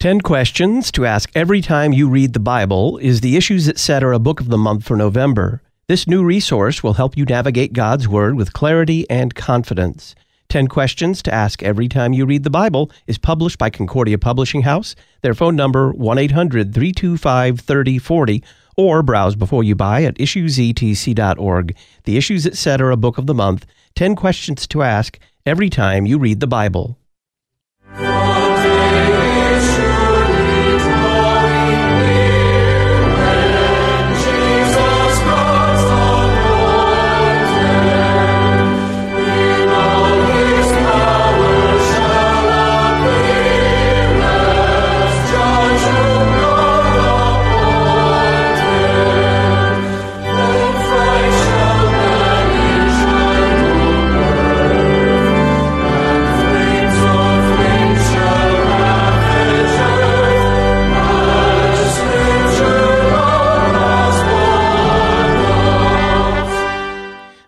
[0.00, 4.18] 10 questions to ask every time you read the Bible is the Issues Etc.
[4.18, 5.60] book of the month for November.
[5.88, 10.14] This new resource will help you navigate God's Word with clarity and confidence.
[10.48, 14.62] 10 Questions to Ask Every Time You Read the Bible is published by Concordia Publishing
[14.62, 14.96] House.
[15.20, 18.42] Their phone number 1-800-325-3040
[18.78, 21.76] or browse before you buy at issuesetc.org.
[22.04, 22.96] The Issues Etc.
[22.96, 26.96] book of the month, 10 questions to ask every time you read the Bible.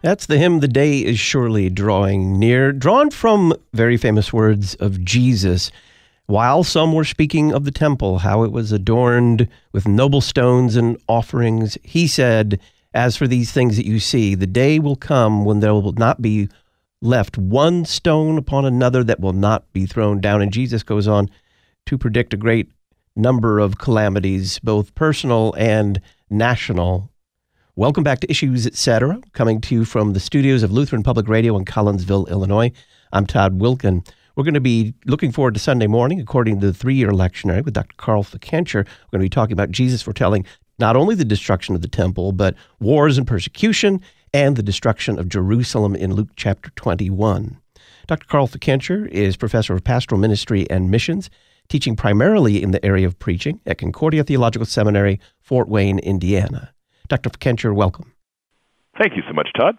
[0.03, 5.05] That's the hymn, The Day is Surely Drawing Near, drawn from very famous words of
[5.05, 5.71] Jesus.
[6.27, 10.99] While some were speaking of the temple, how it was adorned with noble stones and
[11.07, 12.59] offerings, he said,
[12.93, 16.21] As for these things that you see, the day will come when there will not
[16.21, 16.49] be
[17.01, 20.43] left one stone upon another that will not be thrown down.
[20.43, 21.31] And Jesus goes on
[21.87, 22.73] to predict a great
[23.15, 27.12] number of calamities, both personal and national,
[27.75, 31.57] Welcome back to Issues Etc., coming to you from the studios of Lutheran Public Radio
[31.57, 32.71] in Collinsville, Illinois.
[33.15, 34.07] I'm Todd Wilken.
[34.37, 37.65] We're going to be looking forward to Sunday morning, according to the three year lectionary
[37.65, 37.95] with Dr.
[37.97, 38.85] Carl Fickenscher.
[38.85, 40.45] We're going to be talking about Jesus foretelling
[40.79, 44.03] not only the destruction of the temple, but wars and persecution
[44.35, 47.57] and the destruction of Jerusalem in Luke chapter 21.
[48.07, 48.27] Dr.
[48.27, 51.31] Carl Fickenscher is professor of pastoral ministry and missions,
[51.71, 56.72] teaching primarily in the area of preaching at Concordia Theological Seminary, Fort Wayne, Indiana.
[57.13, 57.29] Dr.
[57.29, 58.11] Fickenscher, welcome.
[58.97, 59.77] Thank you so much, Todd.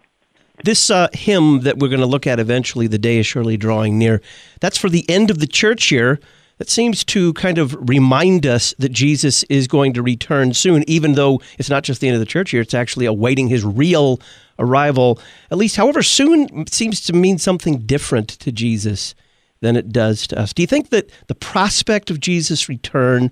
[0.63, 3.97] This uh, hymn that we're going to look at eventually, The Day is Surely Drawing
[3.97, 4.21] Near,
[4.61, 6.19] that's for the end of the church year.
[6.59, 11.13] That seems to kind of remind us that Jesus is going to return soon, even
[11.13, 14.21] though it's not just the end of the church year, it's actually awaiting his real
[14.59, 15.19] arrival.
[15.49, 19.15] At least, however soon seems to mean something different to Jesus
[19.59, 20.53] than it does to us.
[20.53, 23.31] Do you think that the prospect of Jesus' return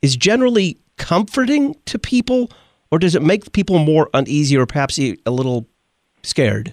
[0.00, 2.50] is generally comforting to people,
[2.94, 5.66] or does it make people more uneasy or perhaps a little
[6.22, 6.72] scared?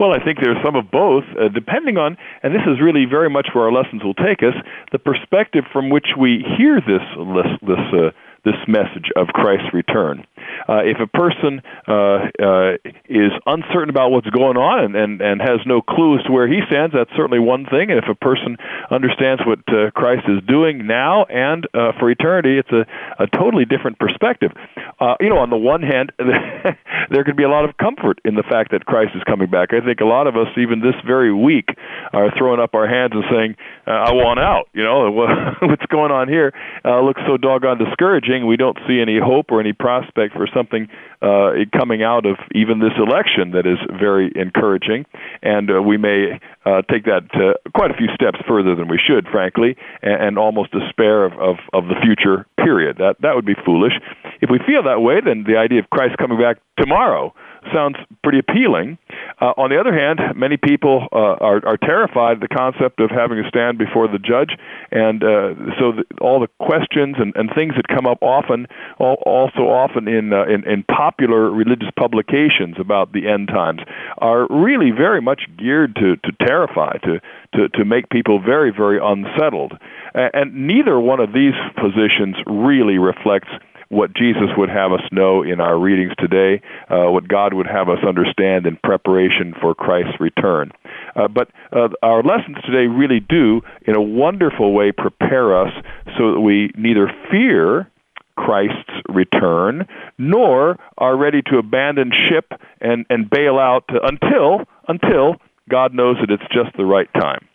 [0.00, 3.30] Well, I think there's some of both, uh, depending on, and this is really very
[3.30, 4.54] much where our lessons will take us,
[4.90, 8.10] the perspective from which we hear this this, this uh,
[8.44, 10.26] this message of Christ's return.
[10.68, 12.76] Uh, if a person uh, uh,
[13.08, 16.46] is uncertain about what's going on and, and, and has no clue as to where
[16.46, 17.90] he stands, that's certainly one thing.
[17.90, 18.56] And if a person
[18.90, 22.86] understands what uh, Christ is doing now and uh, for eternity, it's a,
[23.22, 24.52] a totally different perspective.
[25.00, 26.12] Uh, you know, on the one hand,
[27.10, 29.72] there could be a lot of comfort in the fact that Christ is coming back.
[29.72, 31.68] I think a lot of us, even this very week,
[32.12, 33.56] are throwing up our hands and saying,
[33.86, 35.10] "I want out." You know,
[35.62, 36.52] what's going on here
[36.84, 38.29] looks so doggone discouraging.
[38.46, 40.88] We don't see any hope or any prospect for something
[41.20, 45.04] uh, coming out of even this election that is very encouraging,
[45.42, 48.98] and uh, we may uh, take that uh, quite a few steps further than we
[48.98, 52.46] should, frankly, and, and almost despair of, of, of the future.
[52.56, 52.98] Period.
[52.98, 53.94] That that would be foolish.
[54.40, 57.34] If we feel that way, then the idea of Christ coming back tomorrow
[57.72, 58.98] sounds pretty appealing.
[59.40, 63.10] Uh, on the other hand, many people uh, are, are terrified of the concept of
[63.10, 64.50] having to stand before the judge,
[64.90, 68.66] and uh, so the, all the questions and, and things that come up often,
[68.98, 73.80] all, also often in, uh, in in popular religious publications about the end times,
[74.18, 77.18] are really very much geared to to terrify, to
[77.54, 79.72] to to make people very very unsettled,
[80.12, 83.48] and, and neither one of these positions really reflects
[83.90, 87.88] what Jesus would have us know in our readings today, uh, what God would have
[87.88, 90.70] us understand in preparation for Christ's return.
[91.16, 95.72] Uh, but uh, our lessons today really do, in a wonderful way, prepare us
[96.16, 97.90] so that we neither fear
[98.36, 99.86] Christ's return,
[100.18, 105.36] nor are ready to abandon ship and, and bail out until until
[105.68, 107.46] God knows that it's just the right time.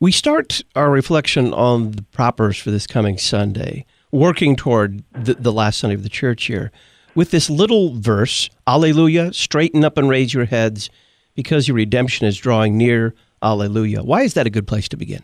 [0.00, 5.52] We start our reflection on the propers for this coming Sunday working toward the, the
[5.52, 6.70] last Sunday of the church year
[7.14, 10.90] with this little verse, Alleluia, straighten up and raise your heads
[11.34, 13.14] because your redemption is drawing near.
[13.42, 14.02] Alleluia.
[14.02, 15.22] Why is that a good place to begin?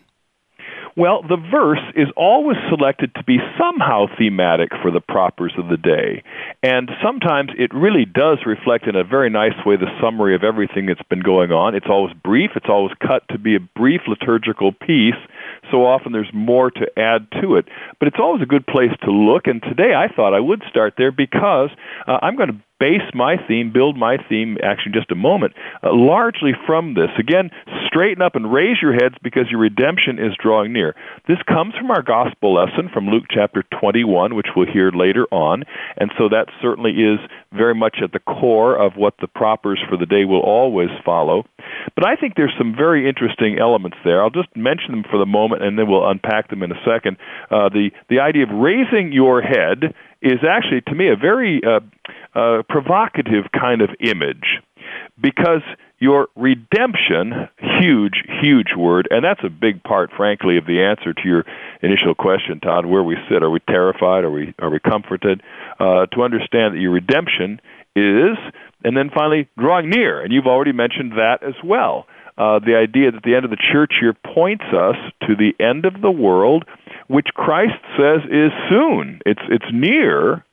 [0.95, 5.77] Well, the verse is always selected to be somehow thematic for the propers of the
[5.77, 6.23] day.
[6.63, 10.87] And sometimes it really does reflect in a very nice way the summary of everything
[10.87, 11.75] that's been going on.
[11.75, 15.21] It's always brief, it's always cut to be a brief liturgical piece
[15.71, 17.65] so often there's more to add to it.
[17.99, 20.93] But it's always a good place to look, and today I thought I would start
[20.97, 21.69] there because
[22.07, 25.53] uh, I'm going to base my theme, build my theme, actually just a moment,
[25.83, 27.09] uh, largely from this.
[27.17, 27.49] Again,
[27.87, 30.95] straighten up and raise your heads because your redemption is drawing near.
[31.27, 35.63] This comes from our gospel lesson from Luke chapter 21, which we'll hear later on,
[35.97, 37.19] and so that certainly is
[37.51, 41.45] very much at the core of what the propers for the day will always follow.
[41.95, 44.21] But I think there's some very interesting elements there.
[44.21, 47.17] I'll just mention them for the moment, and then we'll unpack them in a second.
[47.49, 51.79] Uh, the the idea of raising your head is actually, to me, a very uh,
[52.37, 54.61] uh, provocative kind of image
[55.19, 55.63] because
[55.99, 57.49] your redemption,
[57.81, 61.43] huge, huge word, and that's a big part, frankly, of the answer to your
[61.81, 63.41] initial question, Todd, where we sit.
[63.41, 64.23] Are we terrified?
[64.23, 65.41] Are we, are we comforted?
[65.79, 67.59] Uh, to understand that your redemption
[67.95, 68.37] is,
[68.83, 72.05] and then finally, drawing near, and you've already mentioned that as well.
[72.37, 74.95] Uh, the idea that the end of the church year points us
[75.27, 76.65] to the end of the world,
[77.07, 79.21] which Christ says is soon.
[79.25, 80.45] It's it's near,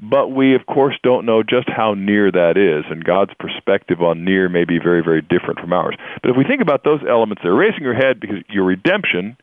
[0.00, 4.24] but we of course don't know just how near that is, and God's perspective on
[4.24, 5.96] near may be very very different from ours.
[6.22, 9.36] But if we think about those elements, they're raising your head because your redemption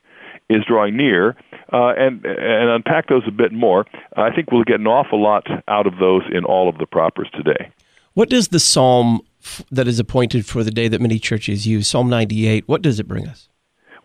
[0.49, 1.35] is drawing near,
[1.73, 3.85] uh, and and unpack those a bit more.
[4.15, 7.29] I think we'll get an awful lot out of those in all of the propers
[7.33, 7.71] today.
[8.13, 9.21] What does the psalm
[9.71, 13.07] that is appointed for the day that many churches use, Psalm 98, what does it
[13.07, 13.49] bring us?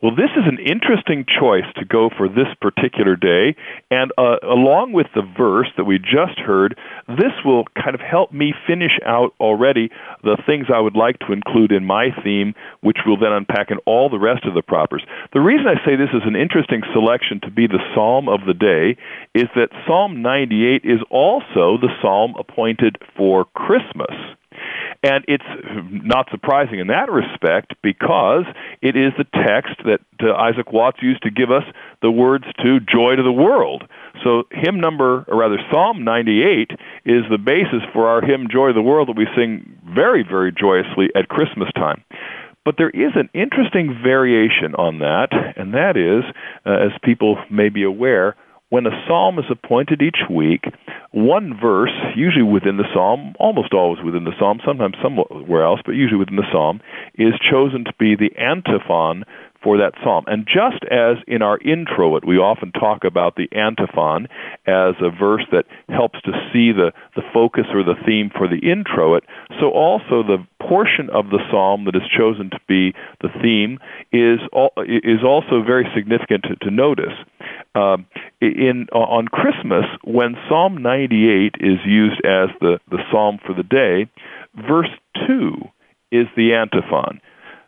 [0.02, 3.54] Well, this is an interesting choice to go for this particular day,
[3.90, 8.32] and uh, along with the verse that we just heard, this will kind of help
[8.32, 9.90] me finish out already
[10.22, 13.76] the things I would like to include in my theme, which we'll then unpack in
[13.84, 15.04] all the rest of the propers.
[15.34, 18.54] The reason I say this is an interesting selection to be the psalm of the
[18.54, 18.96] day
[19.34, 24.16] is that Psalm 98 is also the psalm appointed for Christmas.
[25.02, 25.44] And it's
[25.90, 28.44] not surprising in that respect because
[28.82, 31.64] it is the text that uh, Isaac Watts used to give us
[32.02, 33.84] the words to Joy to the World.
[34.22, 36.72] So hymn number, or rather Psalm 98,
[37.06, 40.52] is the basis for our hymn Joy to the World that we sing very, very
[40.52, 42.04] joyously at Christmas time.
[42.66, 46.24] But there is an interesting variation on that, and that is,
[46.66, 48.36] uh, as people may be aware,
[48.70, 50.64] when a psalm is appointed each week,
[51.10, 55.92] one verse, usually within the psalm, almost always within the psalm, sometimes somewhere else, but
[55.92, 56.80] usually within the psalm,
[57.16, 59.24] is chosen to be the antiphon
[59.62, 60.24] for that psalm.
[60.26, 64.26] And just as in our introit, we often talk about the antiphon
[64.66, 68.70] as a verse that helps to see the, the focus or the theme for the
[68.70, 69.24] introit,
[69.60, 73.78] so also the portion of the psalm that is chosen to be the theme
[74.12, 74.40] is,
[74.86, 77.14] is also very significant to, to notice.
[77.74, 78.06] Um,
[78.40, 84.08] in on Christmas, when Psalm 98 is used as the, the psalm for the day,
[84.54, 84.90] verse
[85.26, 85.52] 2
[86.10, 87.20] is the antiphon.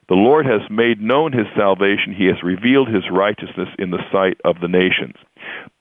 [0.09, 2.15] The Lord has made known his salvation.
[2.17, 5.15] He has revealed his righteousness in the sight of the nations.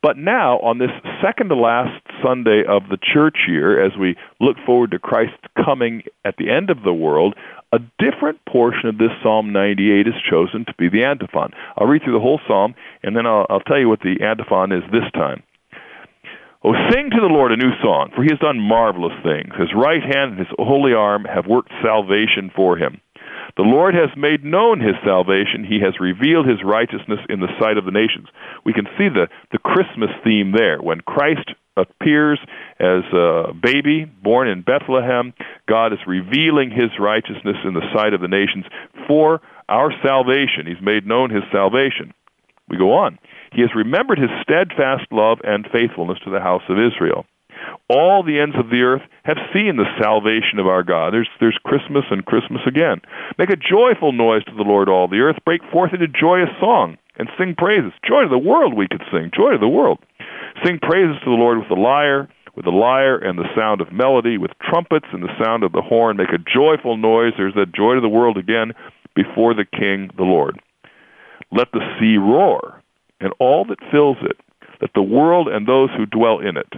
[0.01, 0.91] But now, on this
[1.21, 6.03] second to last Sunday of the church year, as we look forward to Christ's coming
[6.25, 7.35] at the end of the world,
[7.71, 11.51] a different portion of this Psalm 98 is chosen to be the antiphon.
[11.77, 14.71] I'll read through the whole psalm, and then I'll, I'll tell you what the antiphon
[14.71, 15.43] is this time.
[16.63, 19.49] Oh, sing to the Lord a new song, for he has done marvelous things.
[19.57, 23.01] His right hand and his holy arm have worked salvation for him.
[23.57, 25.65] The Lord has made known his salvation.
[25.67, 28.27] He has revealed his righteousness in the sight of the nations.
[28.65, 30.81] We can see the, the Christmas theme there.
[30.81, 32.39] When Christ appears
[32.79, 35.33] as a baby born in Bethlehem,
[35.67, 38.65] God is revealing his righteousness in the sight of the nations
[39.07, 40.67] for our salvation.
[40.67, 42.13] He's made known his salvation.
[42.69, 43.19] We go on.
[43.53, 47.25] He has remembered his steadfast love and faithfulness to the house of Israel.
[47.89, 51.13] All the ends of the earth have seen the salvation of our God.
[51.13, 53.01] There's, there's Christmas and Christmas again.
[53.37, 55.37] Make a joyful noise to the Lord, all the earth.
[55.45, 57.91] Break forth into joyous song and sing praises.
[58.07, 59.31] Joy to the world, we could sing.
[59.35, 59.99] Joy to the world.
[60.63, 63.91] Sing praises to the Lord with the lyre, with the lyre and the sound of
[63.91, 66.17] melody, with trumpets and the sound of the horn.
[66.17, 67.33] Make a joyful noise.
[67.37, 68.73] There's that joy to the world again
[69.15, 70.59] before the King, the Lord.
[71.51, 72.81] Let the sea roar
[73.19, 74.37] and all that fills it.
[74.81, 76.73] Let the world and those who dwell in it.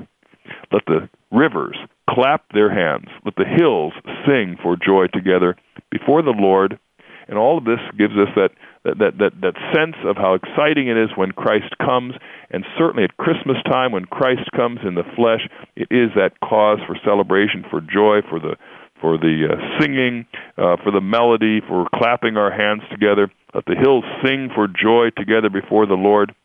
[0.72, 1.78] Let the rivers
[2.10, 3.08] clap their hands.
[3.26, 3.94] Let the hills
[4.26, 5.56] sing for joy together
[5.92, 6.80] before the Lord.
[7.28, 8.52] And all of this gives us that,
[8.84, 12.16] that, that, that, sense of how exciting it is when Christ comes.
[12.52, 16.80] And certainly at Christmas time, when Christ comes in the flesh, it is that cause
[16.86, 18.58] for celebration, for joy, for the,
[19.00, 20.26] for the uh, singing,
[20.58, 23.32] uh, for the melody, for clapping our hands together.
[23.56, 26.36] Let the hills sing for joy together before the Lord.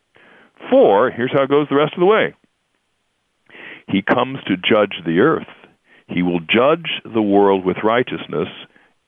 [0.69, 2.33] For, here's how it goes the rest of the way
[3.91, 5.47] he comes to judge the earth.
[6.07, 8.47] He will judge the world with righteousness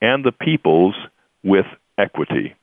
[0.02, 0.96] and the peoples
[1.44, 1.66] with
[1.98, 2.56] equity.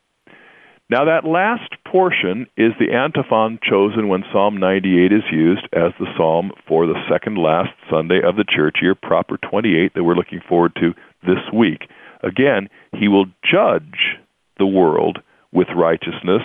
[0.90, 6.06] Now, that last portion is the antiphon chosen when Psalm 98 is used as the
[6.16, 10.40] psalm for the second last Sunday of the church year, proper 28, that we're looking
[10.48, 10.94] forward to
[11.26, 11.82] this week.
[12.22, 14.16] Again, he will judge
[14.58, 15.18] the world
[15.52, 16.42] with righteousness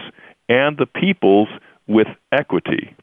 [0.49, 1.47] and the peoples
[1.87, 2.95] with equity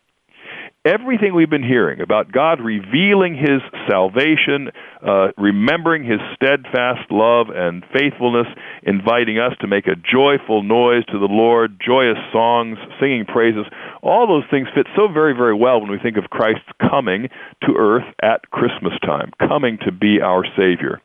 [0.85, 4.71] everything we've been hearing about God revealing His salvation,
[5.07, 8.47] uh, remembering His steadfast love and faithfulness,
[8.83, 13.67] inviting us to make a joyful noise to the Lord, joyous songs, singing praises,
[14.03, 17.29] all those things fit so very, very well when we think of Christ's coming
[17.63, 21.01] to earth at Christmas time, coming to be our Savior.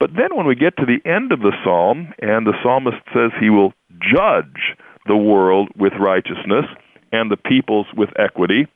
[0.00, 3.30] But then when we get to the end of the psalm, and the psalmist says
[3.40, 6.66] he will judge the world with righteousness
[7.12, 8.66] and the peoples with equity,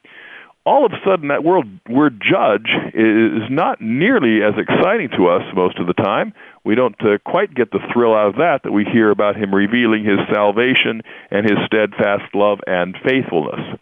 [0.66, 5.42] all of a sudden that word, word judge is not nearly as exciting to us
[5.54, 6.34] most of the time.
[6.64, 9.54] We don't uh, quite get the thrill out of that that we hear about him
[9.54, 11.00] revealing his salvation
[11.30, 13.78] and his steadfast love and faithfulness.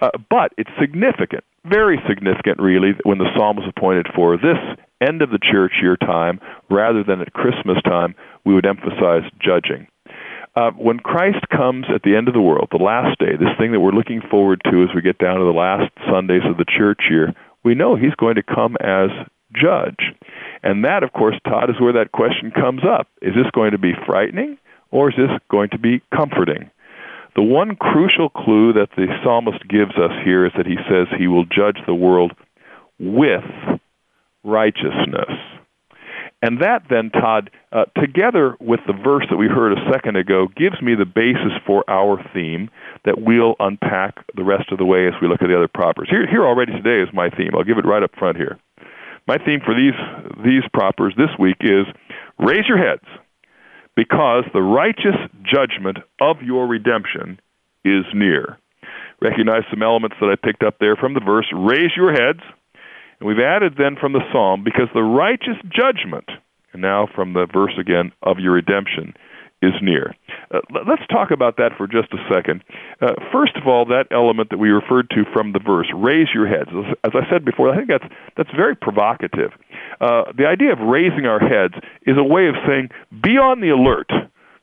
[0.00, 4.58] Uh, but it's significant, very significant, really, when the psalm was appointed for this
[5.00, 9.86] end of the church year time rather than at Christmas time, we would emphasize judging.
[10.54, 13.72] Uh, when Christ comes at the end of the world, the last day, this thing
[13.72, 16.66] that we're looking forward to as we get down to the last Sundays of the
[16.66, 17.32] church year,
[17.64, 19.08] we know he's going to come as
[19.54, 20.12] judge.
[20.62, 23.08] And that, of course, Todd, is where that question comes up.
[23.22, 24.58] Is this going to be frightening
[24.90, 26.70] or is this going to be comforting?
[27.34, 31.28] The one crucial clue that the psalmist gives us here is that he says he
[31.28, 32.32] will judge the world
[32.98, 33.44] with
[34.44, 35.30] righteousness.
[36.42, 40.48] And that then, Todd, uh, together with the verse that we heard a second ago,
[40.56, 42.68] gives me the basis for our theme
[43.04, 46.08] that we'll unpack the rest of the way as we look at the other propers.
[46.10, 47.50] Here, here already today is my theme.
[47.54, 48.58] I'll give it right up front here.
[49.28, 49.94] My theme for these
[50.44, 51.86] these propers this week is
[52.40, 53.06] raise your heads,
[53.94, 57.38] because the righteous judgment of your redemption
[57.84, 58.58] is near.
[59.20, 61.46] Recognize some elements that I picked up there from the verse.
[61.54, 62.40] Raise your heads
[63.22, 66.28] and we've added then from the psalm, because the righteous judgment,
[66.72, 69.14] and now from the verse again, of your redemption
[69.62, 70.16] is near.
[70.52, 72.64] Uh, let's talk about that for just a second.
[73.00, 76.48] Uh, first of all, that element that we referred to from the verse, raise your
[76.48, 76.70] heads.
[77.04, 79.52] As I said before, I think that's, that's very provocative.
[80.00, 81.74] Uh, the idea of raising our heads
[82.04, 82.88] is a way of saying,
[83.22, 84.10] be on the alert,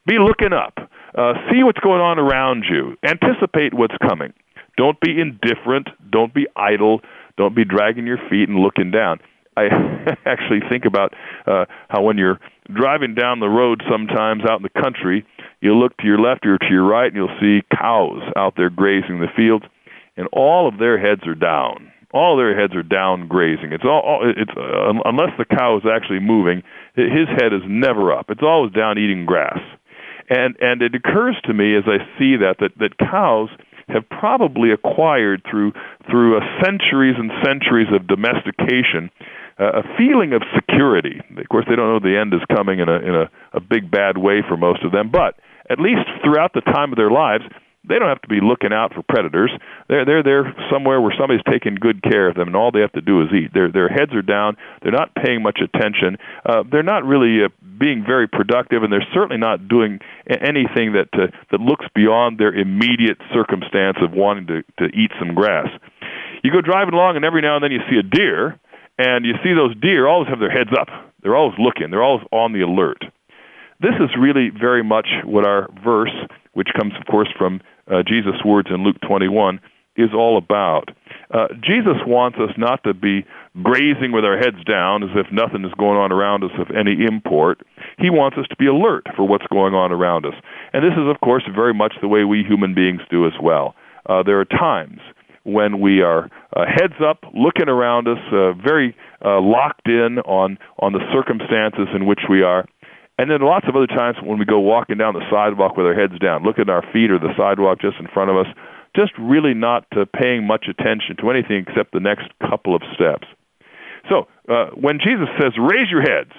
[0.05, 0.77] be looking up,
[1.15, 4.33] uh, see what's going on around you, anticipate what's coming.
[4.75, 6.99] Don't be indifferent, don't be idle,
[7.39, 9.19] don't be dragging your feet and looking down.
[9.55, 9.67] I
[10.25, 11.13] actually think about
[11.47, 12.37] uh, how when you're
[12.73, 15.25] driving down the road sometimes out in the country,
[15.61, 18.69] you look to your left or to your right and you'll see cows out there
[18.69, 19.65] grazing the fields,
[20.17, 21.91] and all of their heads are down.
[22.11, 23.71] All their heads are down grazing.
[23.71, 26.63] It's all, all it's uh, unless the cow is actually moving,
[26.95, 28.25] his head is never up.
[28.29, 29.59] It's always down eating grass.
[30.27, 33.49] And and it occurs to me as I see that that that cows
[33.89, 35.73] have probably acquired through
[36.09, 39.09] through a centuries and centuries of domestication
[39.59, 41.19] uh, a feeling of security.
[41.37, 43.91] Of course, they don't know the end is coming in a in a, a big
[43.91, 45.35] bad way for most of them, but
[45.69, 47.43] at least throughout the time of their lives,
[47.89, 49.51] they don't have to be looking out for predators.
[49.89, 52.93] They're they're there somewhere where somebody's taking good care of them, and all they have
[52.93, 53.53] to do is eat.
[53.53, 54.55] Their their heads are down.
[54.81, 56.17] They're not paying much attention.
[56.45, 61.09] Uh, they're not really uh, being very productive, and they're certainly not doing anything that
[61.13, 65.67] uh, that looks beyond their immediate circumstance of wanting to to eat some grass.
[66.43, 68.59] You go driving along, and every now and then you see a deer,
[68.97, 70.87] and you see those deer always have their heads up.
[71.23, 71.89] They're always looking.
[71.89, 73.03] They're always on the alert.
[73.81, 76.13] This is really very much what our verse
[76.53, 79.59] which comes, of course, from uh, Jesus' words in Luke 21,
[79.99, 80.89] is all about.
[81.31, 83.25] Uh, Jesus wants us not to be
[83.61, 87.03] grazing with our heads down as if nothing is going on around us of any
[87.03, 87.59] import.
[87.97, 90.33] He wants us to be alert for what's going on around us.
[90.73, 93.75] And this is, of course, very much the way we human beings do as well.
[94.07, 95.01] Uh, there are times
[95.43, 100.57] when we are uh, heads up, looking around us, uh, very uh, locked in on,
[100.79, 102.65] on the circumstances in which we are.
[103.19, 105.93] And then lots of other times when we go walking down the sidewalk with our
[105.93, 108.47] heads down, looking at our feet or the sidewalk just in front of us,
[108.95, 113.27] just really not uh, paying much attention to anything except the next couple of steps.
[114.07, 116.31] So uh, when Jesus says, raise your heads,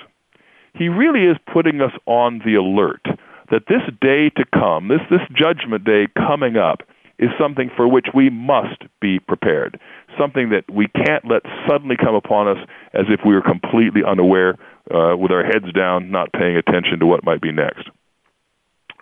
[0.74, 3.04] he really is putting us on the alert
[3.50, 6.80] that this day to come, this, this judgment day coming up,
[7.18, 9.78] is something for which we must be prepared.
[10.18, 12.56] Something that we can't let suddenly come upon us
[12.94, 14.56] as if we were completely unaware
[14.92, 17.88] uh, with our heads down, not paying attention to what might be next.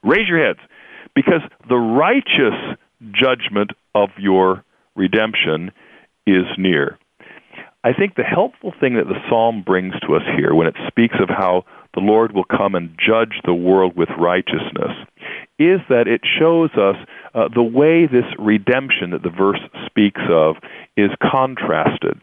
[0.02, 0.60] Raise your heads,
[1.14, 2.76] because the righteous
[3.12, 4.64] judgment of your
[4.94, 5.72] redemption
[6.26, 6.98] is near.
[7.84, 11.14] I think the helpful thing that the psalm brings to us here when it speaks
[11.20, 11.64] of how
[11.94, 14.92] the Lord will come and judge the world with righteousness
[15.58, 16.96] is that it shows us
[17.34, 20.56] uh, the way this redemption that the verse speaks of
[20.96, 22.20] is contrasted.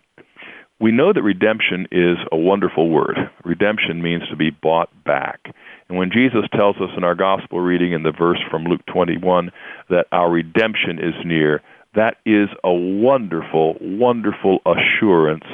[0.79, 3.17] We know that redemption is a wonderful word.
[3.46, 5.39] Redemption means to be bought back.
[5.88, 9.51] And when Jesus tells us in our gospel reading in the verse from Luke 21
[9.89, 11.62] that our redemption is near,
[11.96, 15.46] that is a wonderful, wonderful assurance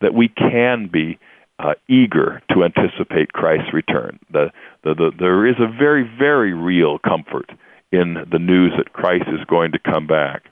[0.00, 1.18] that we can be
[1.58, 4.20] uh, eager to anticipate Christ's return.
[4.32, 4.52] The,
[4.84, 7.50] the, the, there is a very, very real comfort
[7.90, 10.44] in the news that Christ is going to come back.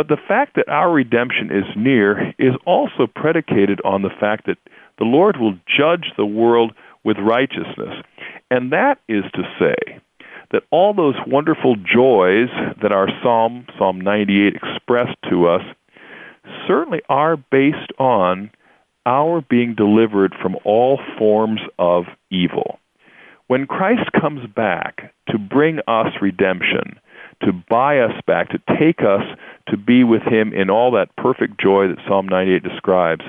[0.00, 4.56] But the fact that our redemption is near is also predicated on the fact that
[4.98, 6.72] the Lord will judge the world
[7.04, 8.02] with righteousness.
[8.50, 10.00] And that is to say
[10.52, 12.48] that all those wonderful joys
[12.80, 15.60] that our Psalm, Psalm 98, expressed to us
[16.66, 18.50] certainly are based on
[19.04, 22.78] our being delivered from all forms of evil.
[23.48, 26.98] When Christ comes back to bring us redemption,
[27.42, 29.22] to buy us back, to take us
[29.68, 33.24] to be with Him in all that perfect joy that Psalm 98 describes,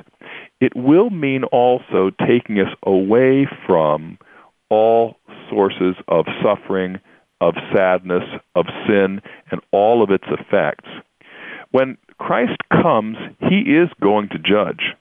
[0.59, 4.17] it will mean also taking us away from
[4.69, 5.17] all
[5.49, 6.99] sources of suffering,
[7.41, 8.23] of sadness,
[8.55, 10.89] of sin, and all of its effects.
[11.71, 13.17] When Christ comes,
[13.49, 14.93] He is going to judge.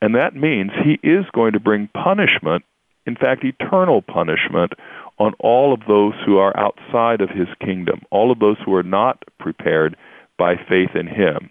[0.00, 2.64] And that means He is going to bring punishment,
[3.06, 4.72] in fact, eternal punishment,
[5.18, 8.82] on all of those who are outside of His kingdom, all of those who are
[8.82, 9.96] not prepared
[10.38, 11.50] by faith in Him.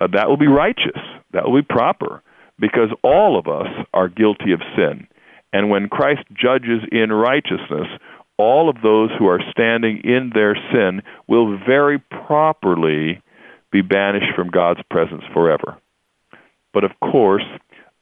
[0.00, 1.00] Uh, that will be righteous.
[1.32, 2.22] That will be proper
[2.58, 5.06] because all of us are guilty of sin.
[5.52, 7.88] And when Christ judges in righteousness,
[8.38, 13.22] all of those who are standing in their sin will very properly
[13.70, 15.78] be banished from God's presence forever.
[16.72, 17.44] But of course,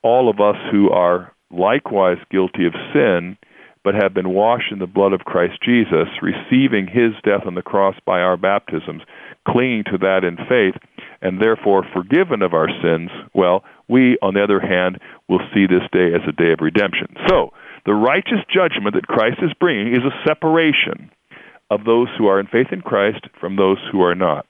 [0.03, 3.37] all of us who are likewise guilty of sin,
[3.85, 7.63] but have been washed in the blood of Christ Jesus, receiving his death on the
[7.63, 9.03] cross by our baptisms,
[9.49, 10.81] clinging to that in faith,
[11.23, 15.89] and therefore forgiven of our sins, well, we, on the other hand, will see this
[15.93, 17.09] day as a day of redemption.
[17.29, 17.53] So,
[17.87, 21.11] the righteous judgment that Christ is bringing is a separation
[21.71, 24.47] of those who are in faith in Christ from those who are not.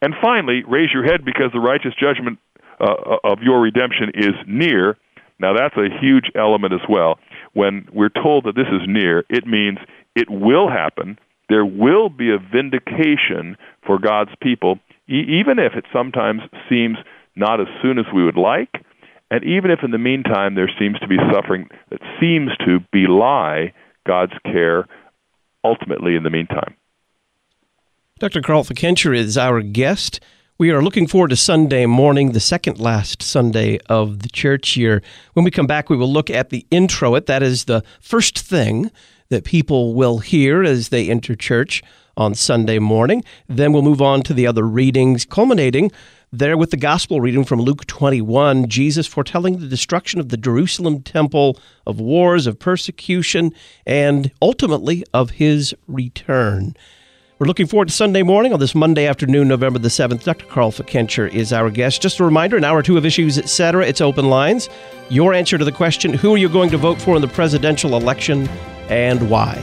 [0.00, 2.38] And finally, raise your head because the righteous judgment
[2.80, 4.96] uh, of your redemption is near.
[5.42, 7.18] Now, that's a huge element as well.
[7.52, 9.78] When we're told that this is near, it means
[10.14, 11.18] it will happen.
[11.48, 14.78] There will be a vindication for God's people,
[15.08, 16.96] e- even if it sometimes seems
[17.34, 18.84] not as soon as we would like,
[19.30, 23.72] and even if in the meantime there seems to be suffering that seems to belie
[24.06, 24.86] God's care
[25.64, 26.76] ultimately in the meantime.
[28.18, 28.42] Dr.
[28.42, 30.20] Carl Fickenscher is our guest.
[30.58, 35.02] We are looking forward to Sunday morning, the second last Sunday of the church year.
[35.32, 37.24] When we come back, we will look at the introit.
[37.24, 38.90] That is the first thing
[39.30, 41.82] that people will hear as they enter church
[42.18, 43.24] on Sunday morning.
[43.48, 45.90] Then we'll move on to the other readings, culminating
[46.30, 51.02] there with the gospel reading from Luke 21, Jesus foretelling the destruction of the Jerusalem
[51.02, 53.52] temple, of wars, of persecution,
[53.86, 56.74] and ultimately of his return.
[57.42, 60.22] We're looking forward to Sunday morning on this Monday afternoon, November the 7th.
[60.22, 60.46] Dr.
[60.46, 62.00] Carl Fickenscher is our guest.
[62.00, 63.84] Just a reminder, an hour or two of issues, etc.
[63.84, 64.68] It's open lines.
[65.08, 67.96] Your answer to the question, who are you going to vote for in the presidential
[67.96, 68.48] election
[68.88, 69.56] and why?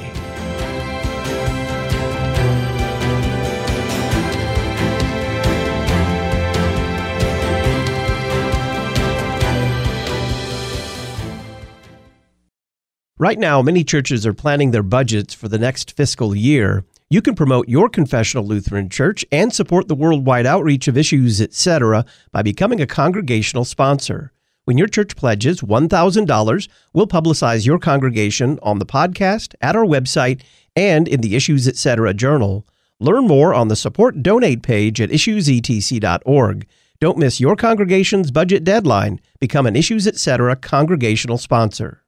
[13.18, 16.84] Right now, many churches are planning their budgets for the next fiscal year.
[17.12, 22.06] You can promote your confessional Lutheran church and support the worldwide outreach of issues, etc.,
[22.32, 24.32] by becoming a congregational sponsor.
[24.66, 30.44] When your church pledges $1,000, we'll publicize your congregation on the podcast, at our website,
[30.76, 32.14] and in the Issues Etc.
[32.14, 32.68] journal.
[33.00, 36.68] Learn more on the support donate page at issuesetc.org.
[37.02, 39.20] Don't miss your congregation's budget deadline.
[39.40, 40.56] Become an Issues Etc.
[40.58, 42.04] congregational sponsor.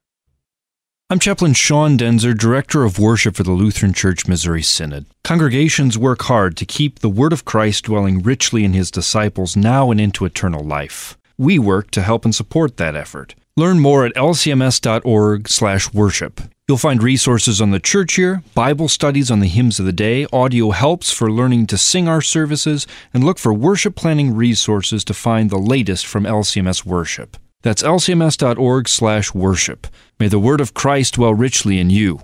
[1.12, 5.04] I'm Chaplain Sean Daenzer, Director of Worship for the Lutheran Church Missouri Synod.
[5.22, 9.90] Congregations work hard to keep the Word of Christ dwelling richly in His disciples now
[9.90, 11.18] and into eternal life.
[11.36, 13.34] We work to help and support that effort.
[13.58, 16.40] Learn more at lcms.org/worship.
[16.66, 20.26] You'll find resources on the church year, Bible studies on the hymns of the day,
[20.32, 25.12] audio helps for learning to sing our services, and look for worship planning resources to
[25.12, 27.36] find the latest from LCMS worship.
[27.62, 29.86] That's lcms.org/worship.
[30.20, 32.20] May the word of Christ dwell richly in you.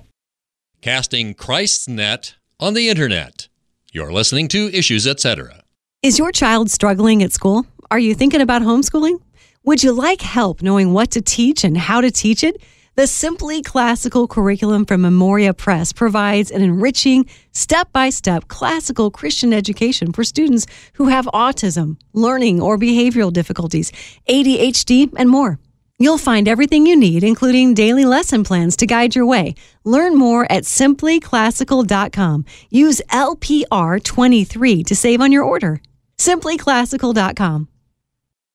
[0.81, 3.48] Casting Christ's net on the internet.
[3.92, 5.62] You're listening to Issues Etc.
[6.03, 7.66] Is your child struggling at school?
[7.90, 9.20] Are you thinking about homeschooling?
[9.64, 12.61] Would you like help knowing what to teach and how to teach it?
[12.99, 19.53] The Simply Classical curriculum from Memoria Press provides an enriching, step by step classical Christian
[19.53, 23.93] education for students who have autism, learning or behavioral difficulties,
[24.29, 25.61] ADHD, and more.
[26.01, 29.55] You'll find everything you need, including daily lesson plans to guide your way.
[29.85, 32.47] Learn more at simplyclassical.com.
[32.69, 35.81] Use LPR23 to save on your order.
[36.19, 37.69] Simplyclassical.com.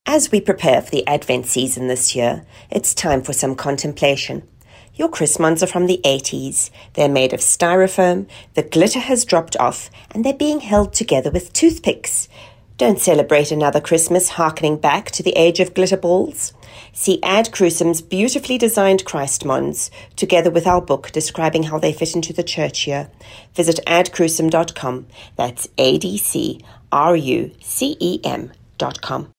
[0.06, 4.48] As we prepare for the Advent season this year, it's time for some contemplation.
[4.94, 6.70] Your Chrismons are from the 80s.
[6.94, 11.52] They're made of styrofoam, the glitter has dropped off, and they're being held together with
[11.52, 12.28] toothpicks.
[12.78, 16.54] Don't celebrate another Christmas harkening back to the age of glitter balls.
[16.92, 22.34] See Ad Crucem's beautifully designed Chrismons, together with our book describing how they fit into
[22.34, 23.10] the church year.
[23.56, 25.08] Visit adcrucem.com.
[25.38, 26.62] That's A D C
[26.92, 29.34] R U C E M.com.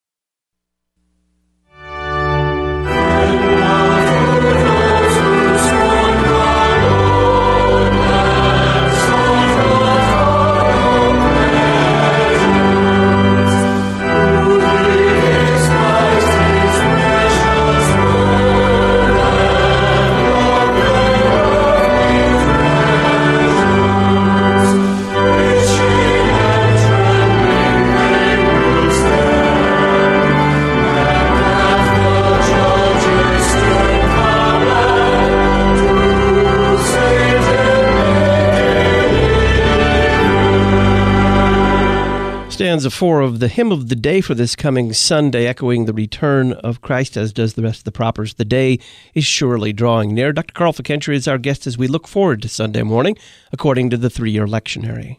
[42.75, 46.55] stanza four of the hymn of the day for this coming Sunday, echoing the return
[46.55, 48.35] of Christ, as does the rest of the propers.
[48.35, 48.81] The day
[49.15, 50.33] is surely drawing near.
[50.33, 50.53] Dr.
[50.55, 53.17] Carl Fickenscher is our guest as we look forward to Sunday morning,
[53.53, 55.19] according to the three year lectionary.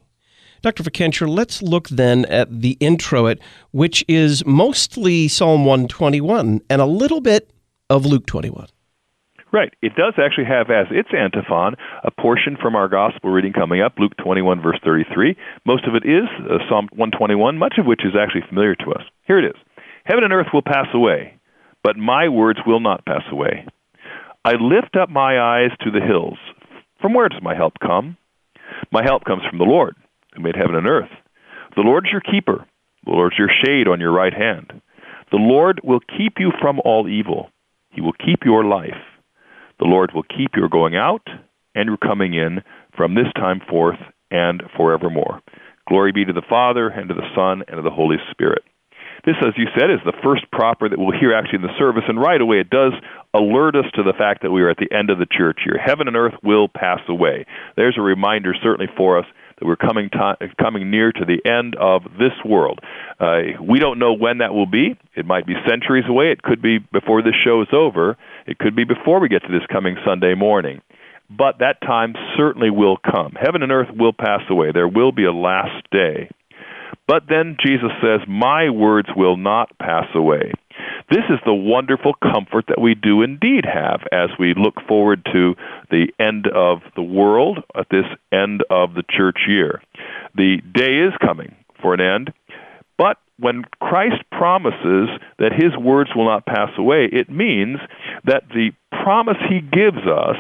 [0.64, 0.84] Dr.
[0.84, 3.40] Fickenscher, let's look then at the introit,
[3.72, 7.52] which is mostly Psalm 121 and a little bit
[7.90, 8.68] of Luke 21.
[9.56, 9.74] Right.
[9.82, 13.94] It does actually have as its antiphon a portion from our gospel reading coming up,
[13.98, 15.38] Luke 21, verse 33.
[15.66, 19.04] Most of it is uh, Psalm 121, much of which is actually familiar to us.
[19.26, 19.56] Here it is
[20.04, 21.40] Heaven and earth will pass away,
[21.86, 23.66] but my words will not pass away.
[24.44, 26.38] I lift up my eyes to the hills.
[27.00, 28.18] From where does my help come?
[28.92, 29.96] My help comes from the Lord,
[30.36, 31.16] who made heaven and earth.
[31.78, 32.66] The Lord is your keeper,
[33.06, 34.82] the Lord is your shade on your right hand.
[35.32, 37.52] The Lord will keep you from all evil,
[37.92, 39.15] He will keep your life.
[39.80, 41.28] The Lord will keep your going out
[41.74, 42.64] and your coming in
[42.96, 44.00] from this time forth
[44.32, 45.42] and forevermore.
[45.88, 48.64] Glory be to the Father, and to the Son, and to the Holy Spirit.
[49.26, 52.04] This, as you said, is the first proper that we'll hear actually in the service,
[52.08, 52.94] and right away it does
[53.34, 55.78] alert us to the fact that we are at the end of the church year.
[55.84, 57.46] Heaven and earth will pass away.
[57.76, 59.26] There's a reminder, certainly for us,
[59.60, 62.80] that we're coming to, coming near to the end of this world.
[63.20, 64.98] Uh, we don't know when that will be.
[65.16, 66.32] It might be centuries away.
[66.32, 68.18] It could be before this show is over.
[68.46, 70.82] It could be before we get to this coming Sunday morning.
[71.30, 73.34] But that time certainly will come.
[73.40, 74.72] Heaven and earth will pass away.
[74.74, 76.30] There will be a last day.
[77.08, 80.52] But then Jesus says, My words will not pass away.
[81.10, 85.56] This is the wonderful comfort that we do indeed have as we look forward to
[85.92, 89.82] the end of the world at this end of the church year.
[90.34, 92.34] The day is coming for an end,
[92.98, 97.78] but when Christ promises that his words will not pass away, it means
[98.24, 98.72] that the
[99.04, 100.38] promise he gives us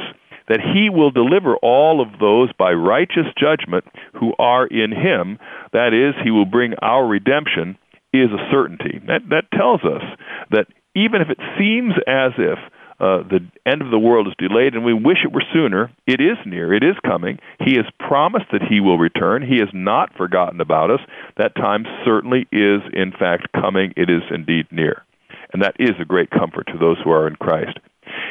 [0.47, 5.39] that he will deliver all of those by righteous judgment who are in him,
[5.73, 7.77] that is, he will bring our redemption,
[8.19, 9.01] is a certainty.
[9.07, 10.03] That, that tells us
[10.51, 12.59] that even if it seems as if
[12.97, 16.21] uh, the end of the world is delayed and we wish it were sooner, it
[16.21, 17.39] is near, it is coming.
[17.59, 19.41] He has promised that He will return.
[19.41, 21.01] He has not forgotten about us.
[21.37, 23.93] That time certainly is, in fact, coming.
[23.97, 25.03] It is indeed near.
[25.51, 27.79] And that is a great comfort to those who are in Christ.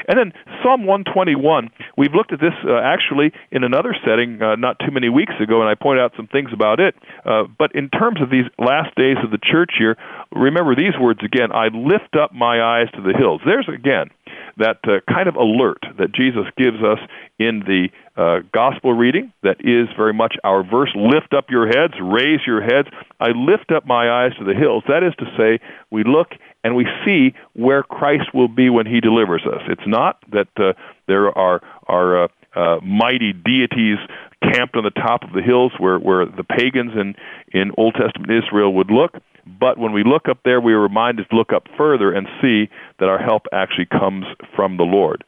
[0.09, 0.33] And then
[0.63, 5.09] Psalm 121, we've looked at this uh, actually in another setting uh, not too many
[5.09, 6.95] weeks ago, and I pointed out some things about it.
[7.25, 9.97] Uh, but in terms of these last days of the church year,
[10.33, 13.41] remember these words again I lift up my eyes to the hills.
[13.45, 14.11] There's again
[14.57, 16.99] that uh, kind of alert that Jesus gives us
[17.39, 21.95] in the uh, gospel reading that is very much our verse lift up your heads,
[22.01, 22.89] raise your heads.
[23.19, 24.85] I lift up my eyes to the hills.
[24.87, 26.29] That is to say, we look
[26.65, 29.61] and we see where Christ will be when he delivers us.
[29.69, 30.73] It's not that uh,
[31.07, 33.99] there are, are uh, uh, mighty deities
[34.43, 37.15] camped on the top of the hills where, where the pagans in,
[37.53, 39.13] in Old Testament Israel would look.
[39.47, 42.71] But when we look up there, we are reminded to look up further and see
[42.99, 44.25] that our help actually comes
[44.57, 45.23] from the Lord.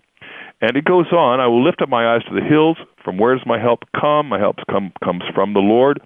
[0.62, 2.78] And it goes on, I will lift up my eyes to the hills.
[3.04, 4.30] From where does my help come?
[4.30, 6.00] My help come, comes from the Lord.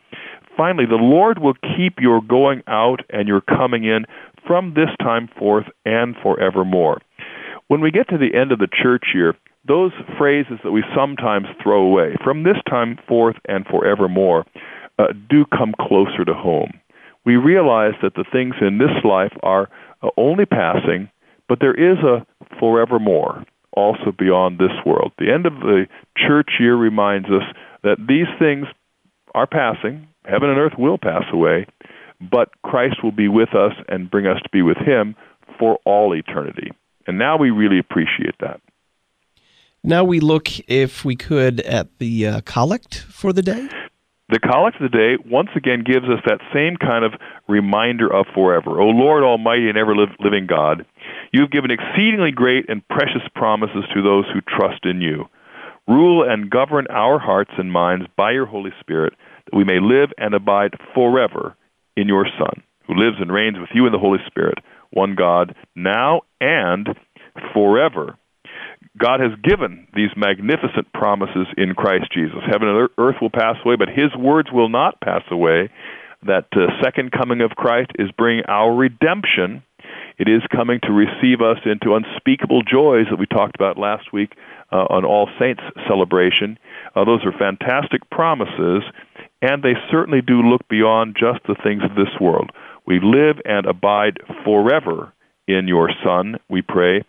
[0.56, 4.04] Finally, the Lord will keep your going out and your coming in
[4.46, 7.00] from this time forth and forevermore.
[7.68, 11.46] When we get to the end of the church year, those phrases that we sometimes
[11.62, 14.44] throw away, from this time forth and forevermore,
[14.98, 16.72] uh, do come closer to home.
[17.24, 19.68] We realize that the things in this life are
[20.02, 21.10] uh, only passing,
[21.48, 22.26] but there is a
[22.58, 25.12] forevermore also beyond this world.
[25.18, 27.44] The end of the church year reminds us
[27.82, 28.66] that these things
[29.34, 30.08] are passing.
[30.24, 31.66] Heaven and earth will pass away,
[32.20, 35.14] but Christ will be with us and bring us to be with Him
[35.58, 36.70] for all eternity.
[37.06, 38.60] And now we really appreciate that.
[39.82, 43.68] Now we look, if we could, at the uh, collect for the day.
[44.28, 47.14] The collect of the day once again gives us that same kind of
[47.48, 48.80] reminder of forever.
[48.80, 50.86] O Lord Almighty and ever living God,
[51.32, 55.28] you have given exceedingly great and precious promises to those who trust in you.
[55.88, 59.14] Rule and govern our hearts and minds by your Holy Spirit,
[59.46, 61.56] that we may live and abide forever
[61.96, 64.58] in your Son, who lives and reigns with you in the Holy Spirit,
[64.90, 66.88] one God, now and
[67.52, 68.16] forever.
[68.98, 72.40] God has given these magnificent promises in Christ Jesus.
[72.50, 75.70] Heaven and earth will pass away, but his words will not pass away.
[76.26, 79.62] That uh, second coming of Christ is bringing our redemption.
[80.18, 84.34] It is coming to receive us into unspeakable joys that we talked about last week
[84.70, 86.58] uh, on All Saints celebration.
[86.94, 88.82] Uh, those are fantastic promises,
[89.42, 92.50] and they certainly do look beyond just the things of this world.
[92.86, 95.12] We live and abide forever
[95.48, 97.02] in your Son, we pray.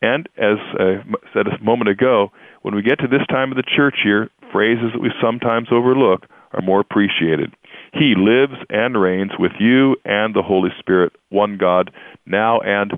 [0.00, 2.30] And as I said a moment ago,
[2.62, 6.26] when we get to this time of the church year, phrases that we sometimes overlook
[6.52, 7.54] are more appreciated.
[7.92, 11.90] He lives and reigns with you and the Holy Spirit, one God,
[12.26, 12.92] now and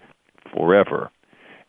[0.55, 1.11] forever.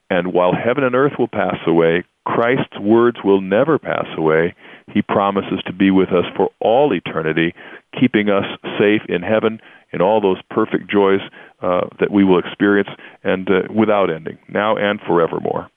[0.10, 4.56] And while heaven and earth will pass away, Christ's words will never pass away.
[4.88, 7.54] He promises to be with us for all eternity,
[8.00, 8.46] keeping us
[8.80, 9.60] safe in heaven
[9.94, 11.22] in all those perfect joys
[11.62, 12.90] uh, that we will experience
[13.24, 15.70] and uh, without ending, now and forevermore.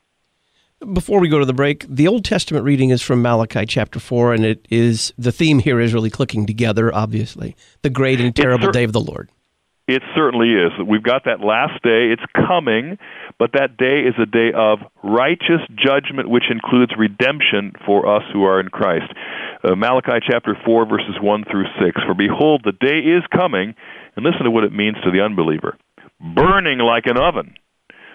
[0.93, 4.35] Before we go to the break, the Old Testament reading is from Malachi chapter 4,
[4.35, 7.57] and it is the theme here is really clicking together, obviously.
[7.83, 9.31] The great and terrible cer- day of the Lord.
[9.87, 10.73] It certainly is.
[10.81, 12.09] We've got that last day.
[12.09, 12.97] It's coming,
[13.39, 18.45] but that day is a day of righteous judgment, which includes redemption for us who
[18.45, 19.13] are in Christ.
[19.63, 22.01] Uh, Malachi chapter 4, verses 1 through 6.
[22.07, 23.75] For behold, the day is coming
[24.17, 25.77] and listen to what it means to the unbeliever
[26.21, 27.55] burning like an oven,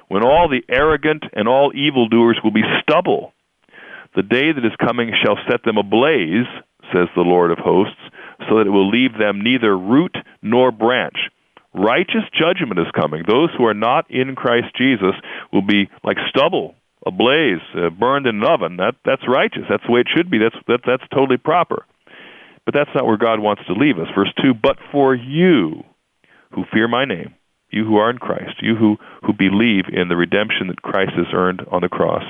[0.07, 3.33] when all the arrogant and all evildoers will be stubble.
[4.15, 6.49] The day that is coming shall set them ablaze,
[6.91, 8.01] says the Lord of hosts,
[8.49, 11.29] so that it will leave them neither root nor branch.
[11.73, 13.23] Righteous judgment is coming.
[13.27, 15.13] Those who are not in Christ Jesus
[15.53, 18.77] will be like stubble, ablaze, uh, burned in an oven.
[18.77, 19.63] That that's righteous.
[19.69, 20.39] That's the way it should be.
[20.39, 21.85] That's that, that's totally proper.
[22.65, 24.07] But that's not where God wants to leave us.
[24.15, 25.83] Verse 2 But for you
[26.53, 27.33] who fear my name,
[27.71, 31.27] you who are in Christ, you who, who believe in the redemption that Christ has
[31.33, 32.23] earned on the cross,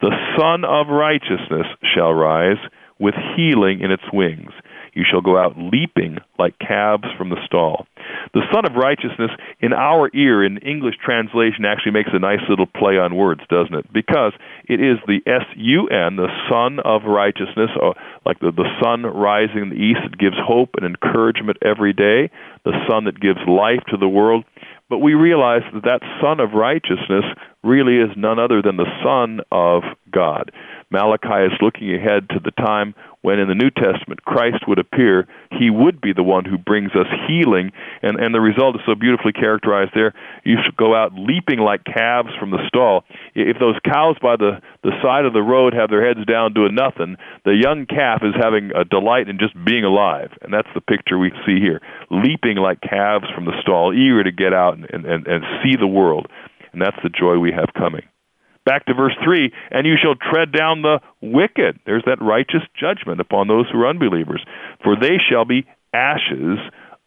[0.00, 2.58] the Sun of Righteousness shall rise
[2.98, 4.52] with healing in its wings.
[4.96, 7.86] You shall go out leaping like calves from the stall.
[8.32, 9.30] The Sun of Righteousness,
[9.60, 13.74] in our ear, in English translation, actually makes a nice little play on words, doesn't
[13.74, 13.92] it?
[13.92, 14.32] Because
[14.64, 19.02] it is the S U N, the Sun of Righteousness, or like the, the sun
[19.02, 22.30] rising in the east that gives hope and encouragement every day,
[22.64, 24.44] the sun that gives life to the world.
[24.88, 27.24] But we realize that that Sun of Righteousness
[27.66, 30.52] really is none other than the Son of God.
[30.90, 32.94] Malachi is looking ahead to the time
[33.26, 35.26] when in the New Testament Christ would appear,
[35.58, 37.72] he would be the one who brings us healing.
[38.00, 40.14] And, and the result is so beautifully characterized there.
[40.44, 43.02] You should go out leaping like calves from the stall.
[43.34, 46.76] If those cows by the, the side of the road have their heads down doing
[46.76, 50.30] nothing, the young calf is having a delight in just being alive.
[50.42, 51.80] And that's the picture we see here.
[52.12, 55.88] Leaping like calves from the stall, eager to get out and, and, and see the
[55.88, 56.28] world.
[56.72, 58.02] And that's the joy we have coming.
[58.64, 61.78] Back to verse 3 and you shall tread down the wicked.
[61.86, 64.44] There's that righteous judgment upon those who are unbelievers.
[64.82, 66.58] For they shall be ashes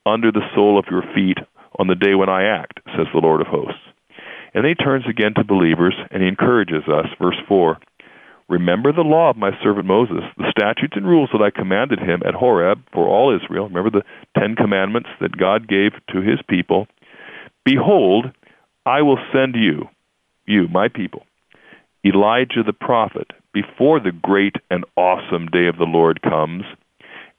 [0.06, 1.38] under the sole of your feet
[1.78, 3.82] on the day when I act, says the Lord of hosts.
[4.54, 7.08] And he turns again to believers and he encourages us.
[7.22, 7.78] Verse 4
[8.50, 12.22] Remember the law of my servant Moses, the statutes and rules that I commanded him
[12.26, 13.68] at Horeb for all Israel.
[13.68, 14.06] Remember the
[14.40, 16.88] Ten Commandments that God gave to his people.
[17.64, 18.32] Behold,
[18.90, 19.88] I will send you,
[20.48, 21.28] you, my people,
[22.04, 26.64] Elijah the prophet before the great and awesome day of the Lord comes,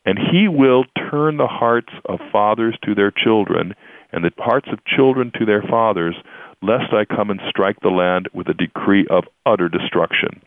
[0.04, 3.74] and he will turn the hearts of fathers to their children
[4.12, 6.14] and the hearts of children to their fathers,
[6.62, 10.42] lest I come and strike the land with a decree of utter destruction.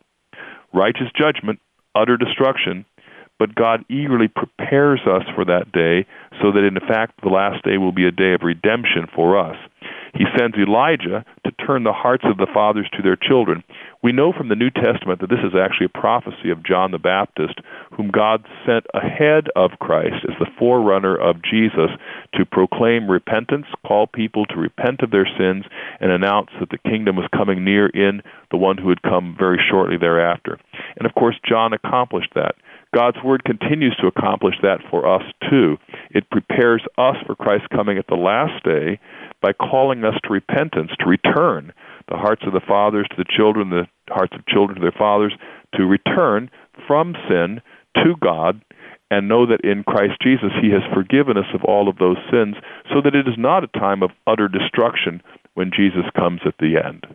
[0.72, 1.60] Righteous judgment,
[1.94, 2.86] utter destruction,
[3.38, 6.06] but God eagerly prepares us for that day
[6.40, 9.56] so that in fact the last day will be a day of redemption for us.
[10.14, 13.64] He sends Elijah to turn the hearts of the fathers to their children.
[14.02, 16.98] We know from the New Testament that this is actually a prophecy of John the
[16.98, 17.58] Baptist,
[17.96, 21.90] whom God sent ahead of Christ as the forerunner of Jesus
[22.34, 25.64] to proclaim repentance, call people to repent of their sins,
[26.00, 29.60] and announce that the kingdom was coming near in the one who would come very
[29.70, 30.58] shortly thereafter.
[30.96, 32.54] And of course, John accomplished that.
[32.94, 35.76] God's Word continues to accomplish that for us too.
[36.10, 39.00] It prepares us for Christ's coming at the last day
[39.42, 41.72] by calling us to repentance, to return
[42.08, 45.34] the hearts of the fathers to the children, the hearts of children to their fathers,
[45.74, 46.50] to return
[46.86, 47.60] from sin
[47.96, 48.62] to God
[49.10, 52.56] and know that in Christ Jesus He has forgiven us of all of those sins
[52.92, 55.20] so that it is not a time of utter destruction
[55.54, 57.06] when Jesus comes at the end.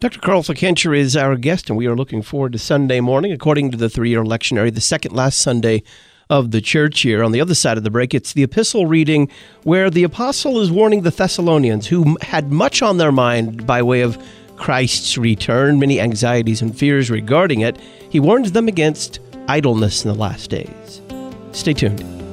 [0.00, 0.20] Dr.
[0.20, 3.32] Carl Fickenscher is our guest, and we are looking forward to Sunday morning.
[3.32, 5.82] According to the three year lectionary, the second last Sunday
[6.30, 7.24] of the church year.
[7.24, 9.28] On the other side of the break, it's the epistle reading
[9.64, 14.02] where the apostle is warning the Thessalonians, who had much on their mind by way
[14.02, 14.22] of
[14.54, 17.76] Christ's return, many anxieties and fears regarding it.
[18.08, 21.02] He warns them against idleness in the last days.
[21.50, 22.27] Stay tuned.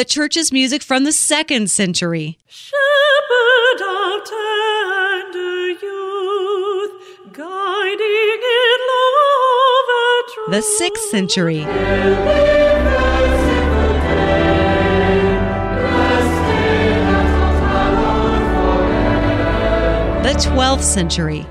[0.00, 2.38] The church's music from the second century.
[2.48, 6.92] Shepherd of tender youth,
[7.34, 10.52] guiding in love and.
[10.52, 11.66] The sixth century.
[20.22, 21.46] The twelfth century.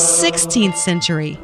[0.00, 1.34] The sixteenth century.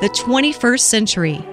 [0.00, 1.44] The twenty-first century.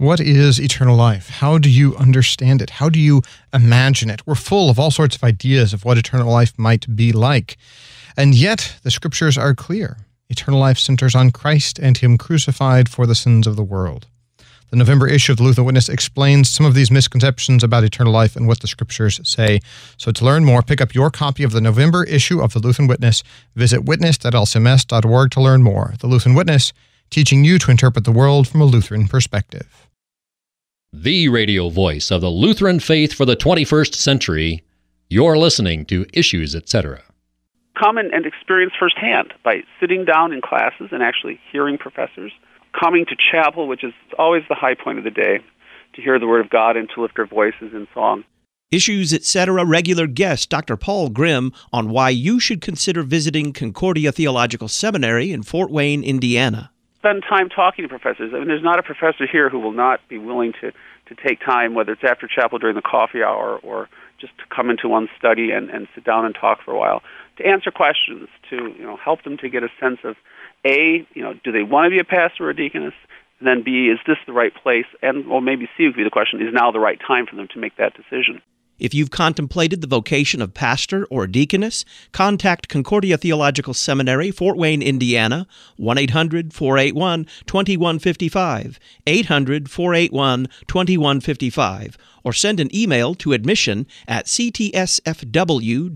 [0.00, 1.28] What is eternal life?
[1.28, 2.70] How do you understand it?
[2.70, 3.20] How do you
[3.52, 4.24] imagine it?
[4.24, 7.56] We're full of all sorts of ideas of what eternal life might be like.
[8.16, 9.96] And yet, the scriptures are clear.
[10.30, 14.06] Eternal life centers on Christ and Him crucified for the sins of the world.
[14.70, 18.36] The November issue of the Lutheran Witness explains some of these misconceptions about eternal life
[18.36, 19.58] and what the scriptures say.
[19.96, 22.86] So, to learn more, pick up your copy of the November issue of the Lutheran
[22.86, 23.24] Witness.
[23.56, 25.94] Visit witness.lcms.org to learn more.
[25.98, 26.72] The Lutheran Witness,
[27.10, 29.87] teaching you to interpret the world from a Lutheran perspective.
[30.94, 34.64] The radio voice of the Lutheran faith for the 21st century.
[35.10, 37.02] You're listening to Issues, etc.
[37.78, 42.32] Come and, and experience firsthand by sitting down in classes and actually hearing professors
[42.72, 45.40] coming to chapel, which is always the high point of the day,
[45.94, 48.24] to hear the Word of God and to lift our voices in song.
[48.70, 49.66] Issues, etc.
[49.66, 50.78] regular guest Dr.
[50.78, 56.70] Paul Grimm on why you should consider visiting Concordia Theological Seminary in Fort Wayne, Indiana.
[56.98, 58.32] Spend time talking to professors.
[58.34, 61.40] I mean, there's not a professor here who will not be willing to, to take
[61.40, 63.88] time, whether it's after chapel during the coffee hour or
[64.20, 67.02] just to come into one's study and, and sit down and talk for a while,
[67.36, 70.16] to answer questions, to you know help them to get a sense of
[70.64, 72.94] a, you know, do they want to be a pastor or a deaconess?
[73.38, 74.86] And then B, is this the right place?
[75.00, 77.46] And well, maybe C would be the question: Is now the right time for them
[77.54, 78.42] to make that decision?
[78.78, 84.82] If you've contemplated the vocation of pastor or deaconess, contact Concordia Theological Seminary, Fort Wayne,
[84.82, 94.26] Indiana, 1 800 481 2155, 800 481 2155, or send an email to admission at
[94.26, 95.92] ctsfw.edu.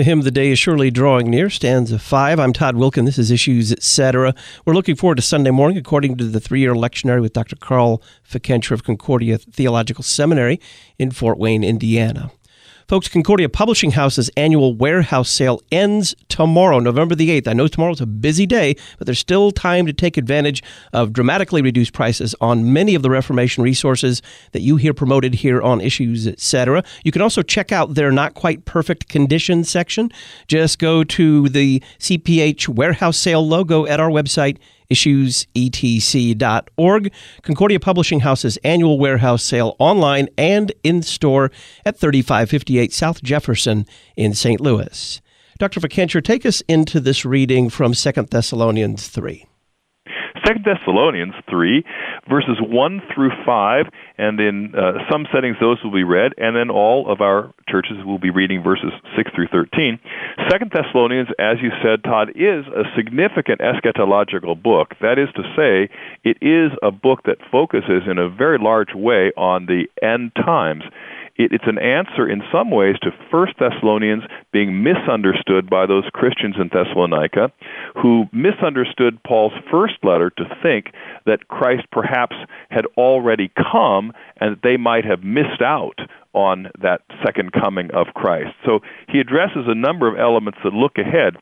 [0.00, 2.40] Say, hymn, The Day is Surely Drawing Near, stanza 5.
[2.40, 3.04] I'm Todd Wilken.
[3.04, 4.34] This is Issues, Etc.
[4.64, 7.54] We're looking forward to Sunday morning, according to the three year lectionary with Dr.
[7.56, 10.58] Carl Fickenscher of Concordia Theological Seminary
[10.98, 12.32] in Fort Wayne, Indiana.
[12.90, 17.46] Folks, Concordia Publishing House's annual warehouse sale ends tomorrow, November the 8th.
[17.46, 20.60] I know tomorrow's a busy day, but there's still time to take advantage
[20.92, 25.62] of dramatically reduced prices on many of the Reformation resources that you hear promoted here
[25.62, 26.82] on Issues, etc.
[27.04, 30.10] You can also check out their not quite perfect condition section.
[30.48, 34.58] Just go to the CPH warehouse sale logo at our website
[34.90, 37.12] issuesetc.org.
[37.42, 41.50] Concordia Publishing House's annual warehouse sale online and in store
[41.84, 43.86] at 3558 South Jefferson
[44.16, 44.60] in St.
[44.60, 45.20] Louis.
[45.58, 45.80] Dr.
[45.80, 49.44] Fickenscher, take us into this reading from 2 Thessalonians 3.
[50.46, 51.84] Second Thessalonians 3,
[52.28, 53.86] verses 1 through 5,
[54.18, 57.98] and in uh, some settings those will be read, and then all of our churches
[58.04, 59.98] will be reading verses 6 through 13.
[60.50, 64.94] Second Thessalonians, as you said, Todd, is a significant eschatological book.
[65.00, 65.92] That is to say,
[66.24, 70.84] it is a book that focuses in a very large way on the end times
[71.40, 76.56] it, it's an answer in some ways to First Thessalonians being misunderstood by those Christians
[76.60, 77.50] in Thessalonica
[78.00, 80.92] who misunderstood Paul's first letter to think
[81.26, 82.36] that Christ perhaps
[82.70, 85.98] had already come and that they might have missed out
[86.32, 88.54] on that second coming of Christ.
[88.64, 91.36] So he addresses a number of elements that look ahead.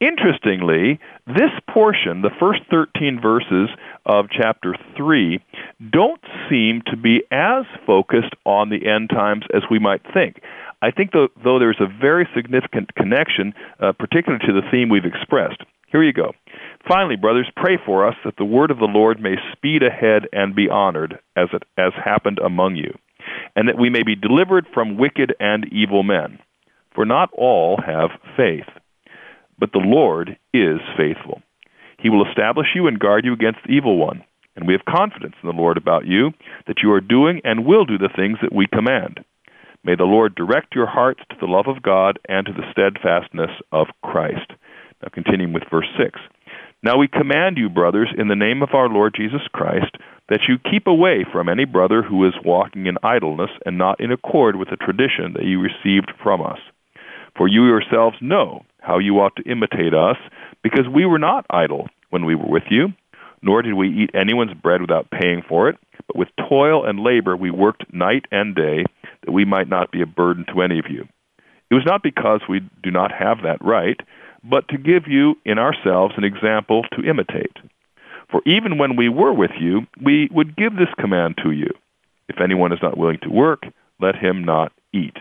[0.00, 3.70] Interestingly, this portion, the first 13 verses
[4.04, 5.42] of chapter 3,
[5.90, 6.20] don't
[6.50, 10.42] seem to be as focused on the end times as we might think.
[10.82, 15.06] I think, though, though there's a very significant connection, uh, particularly to the theme we've
[15.06, 15.62] expressed.
[15.88, 16.32] Here you go.
[16.86, 20.54] Finally, brothers, pray for us that the word of the Lord may speed ahead and
[20.54, 22.92] be honored, as it has happened among you,
[23.54, 26.38] and that we may be delivered from wicked and evil men.
[26.94, 28.66] For not all have faith.
[29.58, 31.42] But the Lord is faithful.
[31.98, 34.22] He will establish you and guard you against the evil one.
[34.54, 36.32] And we have confidence in the Lord about you,
[36.66, 39.20] that you are doing and will do the things that we command.
[39.84, 43.50] May the Lord direct your hearts to the love of God and to the steadfastness
[43.70, 44.50] of Christ.
[45.02, 46.18] Now, continuing with verse 6.
[46.82, 49.96] Now we command you, brothers, in the name of our Lord Jesus Christ,
[50.28, 54.10] that you keep away from any brother who is walking in idleness and not in
[54.10, 56.58] accord with the tradition that you received from us.
[57.36, 60.16] For you yourselves know how you ought to imitate us,
[60.62, 62.88] because we were not idle when we were with you,
[63.42, 65.76] nor did we eat anyone's bread without paying for it,
[66.06, 68.84] but with toil and labor we worked night and day,
[69.22, 71.02] that we might not be a burden to any of you.
[71.70, 73.98] It was not because we do not have that right,
[74.44, 77.56] but to give you in ourselves an example to imitate.
[78.30, 81.70] For even when we were with you, we would give this command to you
[82.28, 83.66] If anyone is not willing to work,
[84.00, 85.16] let him not eat.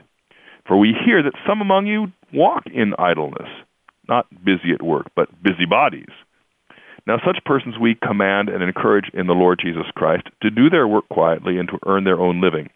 [0.67, 3.49] For we hear that some among you walk in idleness,
[4.07, 6.11] not busy at work, but busybodies.
[7.07, 10.87] Now, such persons we command and encourage in the Lord Jesus Christ to do their
[10.87, 12.69] work quietly and to earn their own living.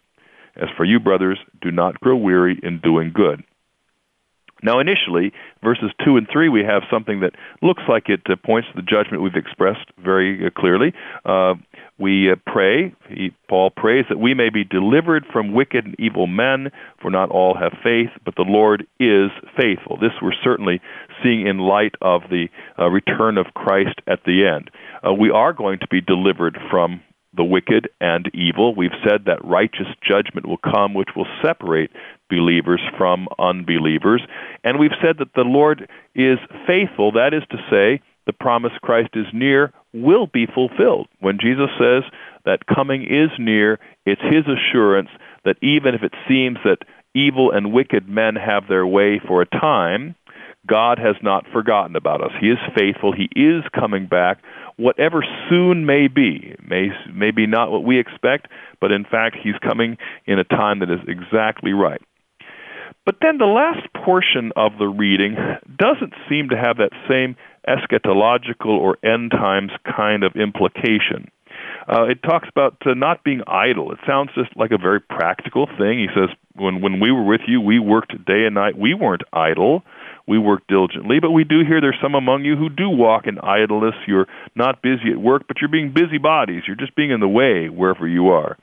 [0.56, 3.42] As for you, brothers, do not grow weary in doing good.
[4.62, 5.32] Now, initially,
[5.62, 7.32] verses 2 and 3, we have something that
[7.62, 10.92] looks like it uh, points to the judgment we've expressed very uh, clearly.
[11.24, 11.54] Uh,
[11.98, 16.26] we uh, pray, he, Paul prays, that we may be delivered from wicked and evil
[16.26, 19.98] men, for not all have faith, but the Lord is faithful.
[19.98, 20.80] This we're certainly
[21.22, 22.48] seeing in light of the
[22.78, 24.70] uh, return of Christ at the end.
[25.06, 27.02] Uh, we are going to be delivered from
[27.36, 28.74] the wicked and evil.
[28.74, 31.90] We've said that righteous judgment will come, which will separate
[32.30, 34.22] believers from unbelievers.
[34.64, 39.10] And we've said that the Lord is faithful, that is to say, the promise Christ
[39.14, 41.08] is near will be fulfilled.
[41.18, 42.04] When Jesus says
[42.44, 45.08] that coming is near, it's his assurance
[45.44, 46.78] that even if it seems that
[47.14, 50.14] evil and wicked men have their way for a time,
[50.66, 52.30] God has not forgotten about us.
[52.40, 53.12] He is faithful.
[53.12, 54.38] He is coming back
[54.80, 58.48] whatever soon may be, may, may be not what we expect,
[58.80, 62.00] but in fact, he's coming in a time that is exactly right.
[63.06, 65.36] But then the last portion of the reading
[65.76, 67.36] doesn't seem to have that same
[67.68, 71.30] eschatological or end times kind of implication.
[71.88, 73.92] Uh, it talks about uh, not being idle.
[73.92, 75.98] It sounds just like a very practical thing.
[75.98, 78.78] He says, when, when we were with you, we worked day and night.
[78.78, 79.82] We weren't idle
[80.30, 81.18] we worked diligently.
[81.20, 83.96] But we do hear there's some among you who do walk in idleness.
[84.06, 86.62] You're not busy at work, but you're being busybodies.
[86.66, 88.56] You're just being in the way wherever you are.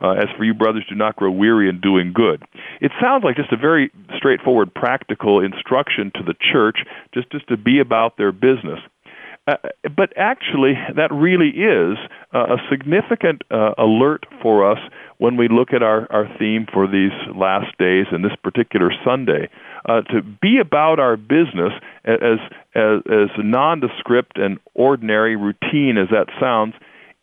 [0.00, 2.42] Uh, as for you, brothers, do not grow weary in doing good.
[2.80, 6.78] It sounds like just a very straightforward, practical instruction to the church,
[7.14, 8.80] just just to be about their business.
[9.48, 9.54] Uh,
[9.96, 11.96] but actually, that really is
[12.34, 14.78] uh, a significant uh, alert for us
[15.18, 19.48] when we look at our, our theme for these last days and this particular Sunday.
[19.88, 21.72] Uh, to be about our business
[22.04, 22.40] as,
[22.74, 26.74] as, as nondescript and ordinary routine as that sounds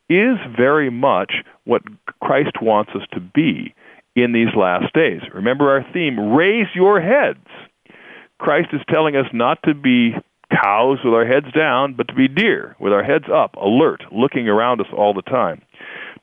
[0.10, 1.34] is very much
[1.66, 1.82] what
[2.22, 3.74] Christ wants us to be
[4.16, 5.22] in these last days.
[5.34, 7.46] Remember our theme, raise your heads.
[8.40, 10.14] Christ is telling us not to be
[10.52, 14.48] cows with our heads down, but to be deer with our heads up, alert, looking
[14.48, 15.62] around us all the time.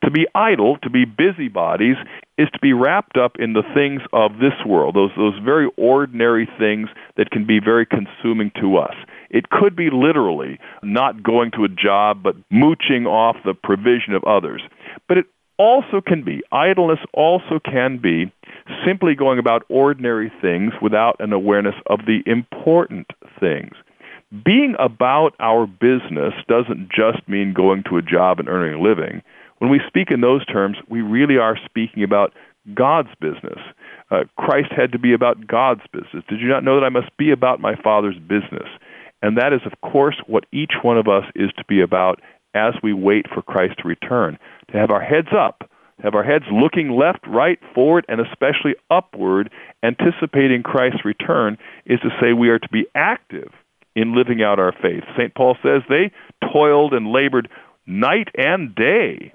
[0.03, 1.97] To be idle, to be busybodies,
[2.37, 6.47] is to be wrapped up in the things of this world, those, those very ordinary
[6.57, 8.95] things that can be very consuming to us.
[9.31, 14.23] It could be literally not going to a job, but mooching off the provision of
[14.25, 14.61] others.
[15.07, 15.25] But it
[15.57, 18.31] also can be, idleness also can be
[18.85, 23.07] simply going about ordinary things without an awareness of the important
[23.39, 23.73] things
[24.45, 29.21] being about our business doesn't just mean going to a job and earning a living.
[29.59, 32.33] When we speak in those terms, we really are speaking about
[32.73, 33.59] God's business.
[34.09, 36.23] Uh, Christ had to be about God's business.
[36.29, 38.67] Did you not know that I must be about my Father's business?
[39.21, 42.19] And that is, of course, what each one of us is to be about
[42.53, 44.37] as we wait for Christ to return.
[44.71, 45.69] To have our heads up,
[46.01, 49.51] have our heads looking left, right, forward, and especially upward,
[49.83, 53.51] anticipating Christ's return, is to say we are to be active
[53.95, 55.03] in living out our faith.
[55.17, 55.33] St.
[55.35, 56.11] Paul says they
[56.51, 57.49] toiled and labored
[57.85, 59.33] night and day.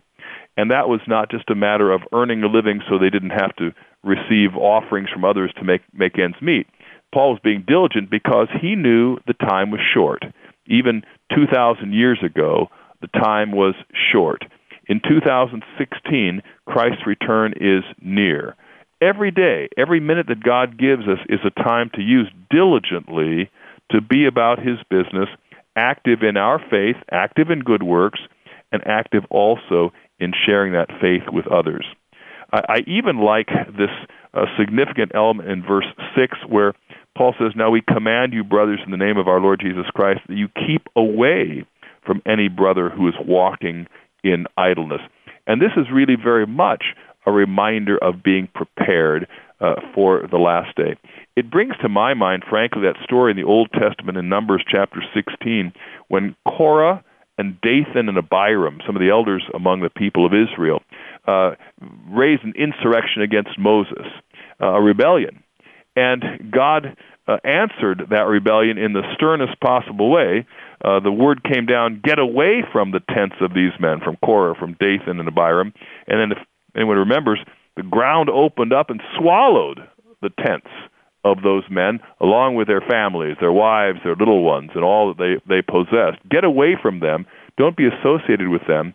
[0.57, 3.55] And that was not just a matter of earning a living so they didn't have
[3.57, 3.73] to
[4.03, 6.67] receive offerings from others to make, make ends meet.
[7.13, 10.25] Paul was being diligent because he knew the time was short.
[10.67, 11.03] Even
[11.35, 12.69] 2,000 years ago,
[13.01, 13.75] the time was
[14.13, 14.43] short.
[14.89, 18.57] In 2016, Christ's return is near.
[19.01, 23.51] Every day, every minute that God gives us is a time to use diligently
[23.91, 25.29] to be about his business,
[25.77, 28.21] active in our faith, active in good works,
[28.73, 31.87] and active also in sharing that faith with others.
[32.53, 33.91] I, I even like this
[34.35, 35.87] uh, significant element in verse
[36.17, 36.73] 6 where
[37.17, 40.21] Paul says, Now we command you, brothers, in the name of our Lord Jesus Christ,
[40.29, 41.65] that you keep away
[42.05, 43.87] from any brother who is walking
[44.23, 45.01] in idleness.
[45.47, 46.85] And this is really very much
[47.25, 49.27] a reminder of being prepared
[49.61, 50.97] uh, for the last day.
[51.35, 55.03] It brings to my mind, frankly, that story in the Old Testament in Numbers chapter
[55.15, 55.73] 16
[56.09, 57.03] when Korah
[57.39, 60.83] and Dathan and Abiram, some of the elders among the people of Israel,
[61.27, 61.53] uh,
[62.11, 64.07] raised an insurrection against Moses,
[64.61, 65.43] uh, a rebellion.
[65.97, 70.47] And God uh, answered that rebellion in the sternest possible way.
[70.85, 74.55] Uh, the word came down, get away from the tents of these men, from Korah,
[74.55, 75.73] from Dathan and Abiram.
[76.07, 77.41] And then, if anyone remembers,
[77.77, 79.81] the ground opened up and swallowed
[80.23, 80.69] the tents
[81.25, 85.19] of those men, along with their families, their wives, their little ones, and all that
[85.19, 86.23] they, they possessed.
[86.31, 87.27] Get away from them.
[87.57, 88.95] Don't be associated with them.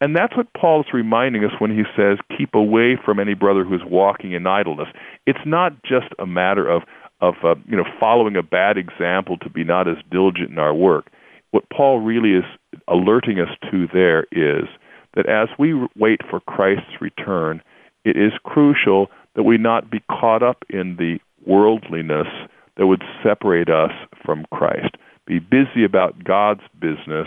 [0.00, 3.64] And that's what Paul is reminding us when he says, keep away from any brother
[3.64, 4.88] who is walking in idleness.
[5.26, 6.82] It's not just a matter of,
[7.20, 10.74] of uh, you know, following a bad example to be not as diligent in our
[10.74, 11.10] work.
[11.50, 12.44] What Paul really is
[12.86, 14.68] alerting us to there is
[15.14, 17.60] that as we wait for Christ's return,
[18.04, 22.28] it is crucial that we not be caught up in the worldliness
[22.76, 23.90] that would separate us
[24.24, 24.96] from Christ.
[25.26, 27.26] Be busy about God's business,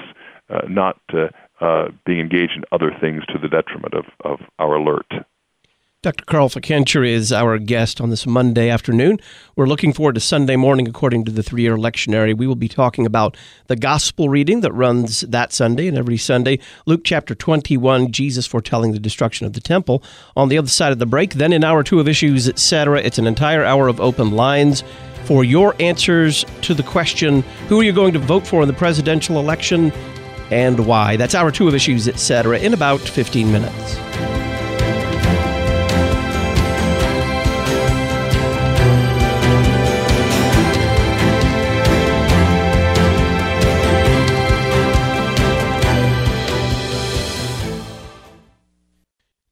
[0.49, 1.27] uh, not uh,
[1.61, 5.05] uh, being engaged in other things to the detriment of, of our alert.
[6.03, 6.25] Dr.
[6.25, 9.19] Carl Fickenscher is our guest on this Monday afternoon.
[9.55, 12.35] We're looking forward to Sunday morning, according to the three year lectionary.
[12.35, 13.37] We will be talking about
[13.67, 16.57] the gospel reading that runs that Sunday and every Sunday.
[16.87, 20.01] Luke chapter 21, Jesus foretelling the destruction of the temple.
[20.35, 23.19] On the other side of the break, then in hour two of issues, etc., it's
[23.19, 24.83] an entire hour of open lines
[25.25, 28.73] for your answers to the question who are you going to vote for in the
[28.73, 29.91] presidential election
[30.51, 31.15] and why?
[31.15, 33.97] That's hour two of issues, etc., in about 15 minutes.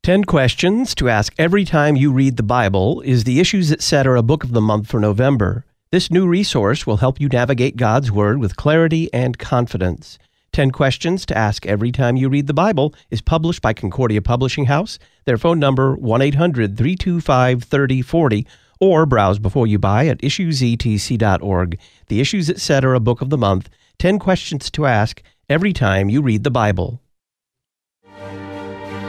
[0.09, 4.23] Ten questions to ask every time you read the Bible is the Issues Etc.
[4.23, 5.65] book of the month for November.
[5.91, 10.17] This new resource will help you navigate God's Word with clarity and confidence.
[10.51, 14.65] 10 Questions to Ask Every Time You Read the Bible is published by Concordia Publishing
[14.65, 14.99] House.
[15.25, 18.45] Their phone number 1-800-325-3040
[18.79, 21.79] or browse before you buy at issuesetc.org.
[22.07, 22.95] The Issues Etc.
[22.95, 23.69] A book of the month,
[23.99, 27.01] 10 questions to ask every time you read the Bible.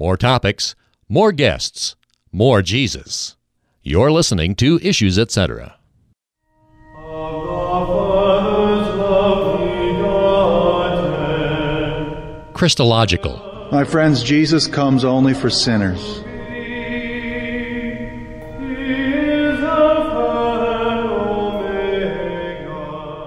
[0.00, 0.76] More topics,
[1.08, 1.96] more guests,
[2.30, 3.36] more Jesus.
[3.82, 5.74] You're listening to Issues Etc.
[12.54, 13.68] Christological.
[13.72, 16.18] My friends, Jesus comes only for sinners.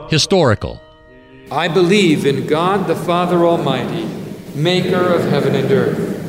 [0.10, 0.82] Historical.
[1.52, 4.06] I believe in God the Father Almighty,
[4.56, 6.21] maker of heaven and earth,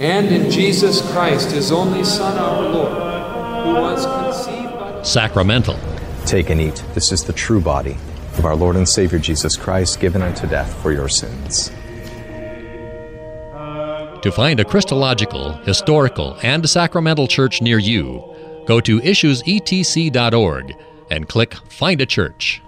[0.00, 5.02] and in Jesus Christ, his only Son, our Lord, who was conceived by.
[5.02, 5.78] Sacramental.
[6.24, 6.82] Take and eat.
[6.94, 7.98] This is the true body
[8.38, 11.70] of our Lord and Savior Jesus Christ, given unto death for your sins.
[14.22, 18.24] To find a Christological, historical, and sacramental church near you,
[18.66, 20.76] go to issuesetc.org
[21.10, 22.62] and click Find a Church.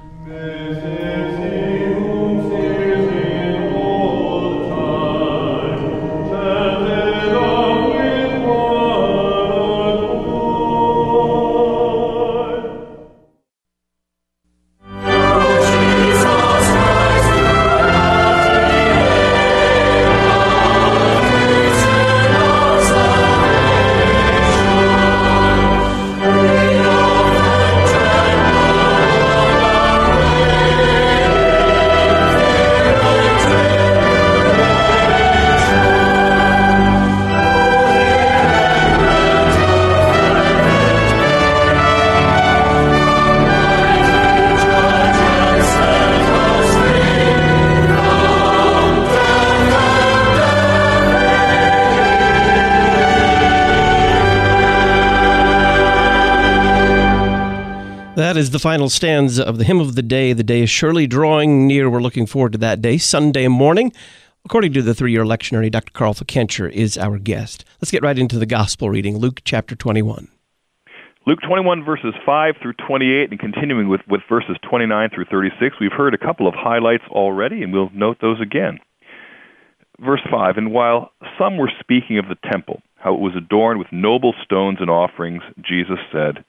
[58.33, 60.33] That is the final stanza of the hymn of the day.
[60.33, 61.91] The day is surely drawing near.
[61.91, 63.93] We're looking forward to that day, Sunday morning.
[64.47, 65.93] According to the three year lectionary, Dr.
[65.93, 67.67] Carl Fickenscher is our guest.
[67.79, 70.29] Let's get right into the gospel reading Luke chapter 21.
[71.27, 75.93] Luke 21, verses 5 through 28, and continuing with, with verses 29 through 36, we've
[75.93, 78.79] heard a couple of highlights already, and we'll note those again.
[80.01, 83.93] Verse 5 And while some were speaking of the temple, how it was adorned with
[83.93, 86.47] noble stones and offerings, Jesus said,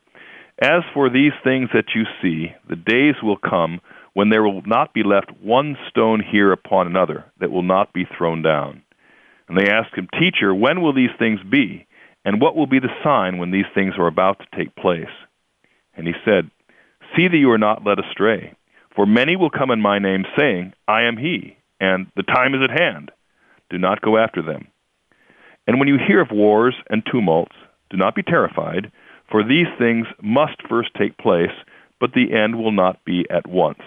[0.62, 3.82] As for these things that you see, the days will come
[4.14, 8.06] when there will not be left one stone here upon another that will not be
[8.18, 8.84] thrown down.
[9.48, 11.88] And they asked him, Teacher, when will these things be?
[12.24, 15.12] And what will be the sign when these things are about to take place?
[15.96, 16.50] And he said,
[17.16, 18.56] See that you are not led astray.
[18.96, 22.62] For many will come in my name, saying, I am he, and the time is
[22.64, 23.12] at hand.
[23.70, 24.68] Do not go after them.
[25.66, 27.56] And when you hear of wars and tumults,
[27.90, 28.92] do not be terrified,
[29.34, 31.50] for these things must first take place,
[32.00, 33.80] but the end will not be at once.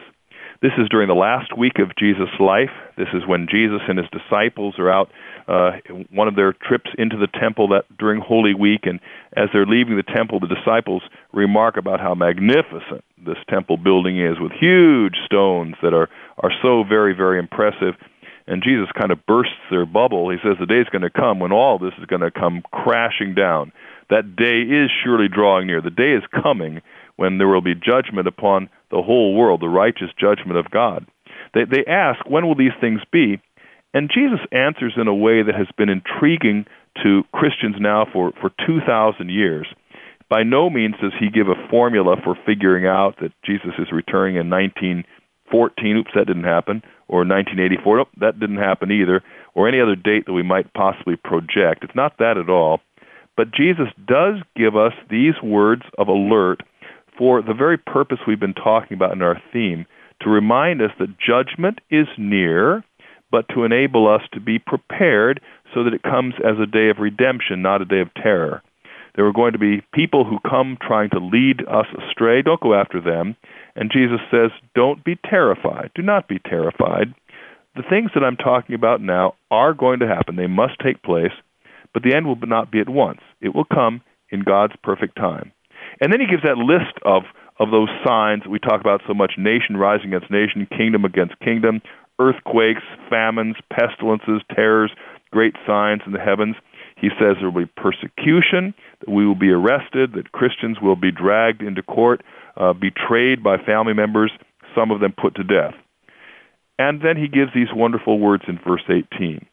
[0.61, 2.75] This is during the last week of Jesus' life.
[2.99, 5.09] This is when Jesus and his disciples are out
[5.47, 5.79] uh,
[6.11, 8.99] one of their trips into the temple that during Holy Week, and
[9.37, 14.41] as they're leaving the temple, the disciples remark about how magnificent this temple building is,
[14.41, 16.09] with huge stones that are
[16.43, 17.95] are so very very impressive.
[18.49, 20.31] And Jesus kind of bursts their bubble.
[20.31, 22.63] He says the day is going to come when all this is going to come
[22.73, 23.73] crashing down.
[24.11, 25.81] That day is surely drawing near.
[25.81, 26.81] The day is coming
[27.17, 31.07] when there will be judgment upon the whole world, the righteous judgment of God.
[31.55, 33.41] They, they ask, when will these things be?
[33.95, 36.67] And Jesus answers in a way that has been intriguing
[37.03, 39.67] to Christians now for, for 2,000 years.
[40.29, 44.37] By no means does he give a formula for figuring out that Jesus is returning
[44.37, 45.97] in 1914.
[45.97, 46.83] Oops, that didn't happen.
[47.09, 47.97] Or 1984.
[47.97, 49.23] Nope, that didn't happen either.
[49.55, 51.85] Or any other date that we might possibly project.
[51.85, 52.81] It's not that at all.
[53.37, 56.63] But Jesus does give us these words of alert
[57.19, 59.87] for the very purpose we've been talking about in our theme
[60.23, 62.83] to remind us that judgment is near,
[63.31, 65.41] but to enable us to be prepared
[65.75, 68.63] so that it comes as a day of redemption, not a day of terror.
[69.15, 72.43] There are going to be people who come trying to lead us astray.
[72.43, 73.35] Don't go after them.
[73.75, 75.91] And Jesus says, Don't be terrified.
[75.95, 77.15] Do not be terrified.
[77.75, 80.37] The things that I'm talking about now are going to happen.
[80.37, 81.33] They must take place,
[81.97, 83.21] but the end will not be at once.
[83.41, 85.51] It will come in God's perfect time.
[85.99, 87.23] And then he gives that list of,
[87.59, 91.41] of those signs that we talk about so much nation rising against nation, kingdom against
[91.41, 91.81] kingdom,
[92.19, 94.91] earthquakes, famines, pestilences, terrors,
[95.31, 96.57] great signs in the heavens.
[96.99, 101.11] He says there will be persecution, that we will be arrested, that Christians will be
[101.11, 102.23] dragged into court,
[102.59, 104.33] uh, betrayed by family members,
[104.75, 105.73] some of them put to death.
[106.79, 109.47] And then he gives these wonderful words in verse 18.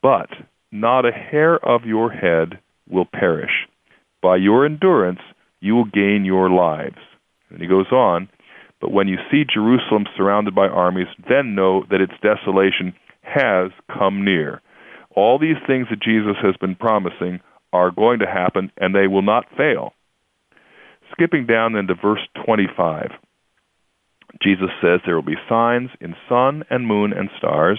[0.00, 0.30] But
[0.70, 2.58] not a hair of your head
[2.88, 3.66] will perish.
[4.22, 5.20] By your endurance,
[5.60, 6.98] you will gain your lives.
[7.50, 8.28] And he goes on,
[8.80, 14.24] but when you see Jerusalem surrounded by armies, then know that its desolation has come
[14.24, 14.60] near.
[15.14, 17.40] All these things that Jesus has been promising
[17.72, 19.92] are going to happen, and they will not fail.
[21.12, 23.10] Skipping down then to verse 25,
[24.42, 27.78] Jesus says there will be signs in sun and moon and stars,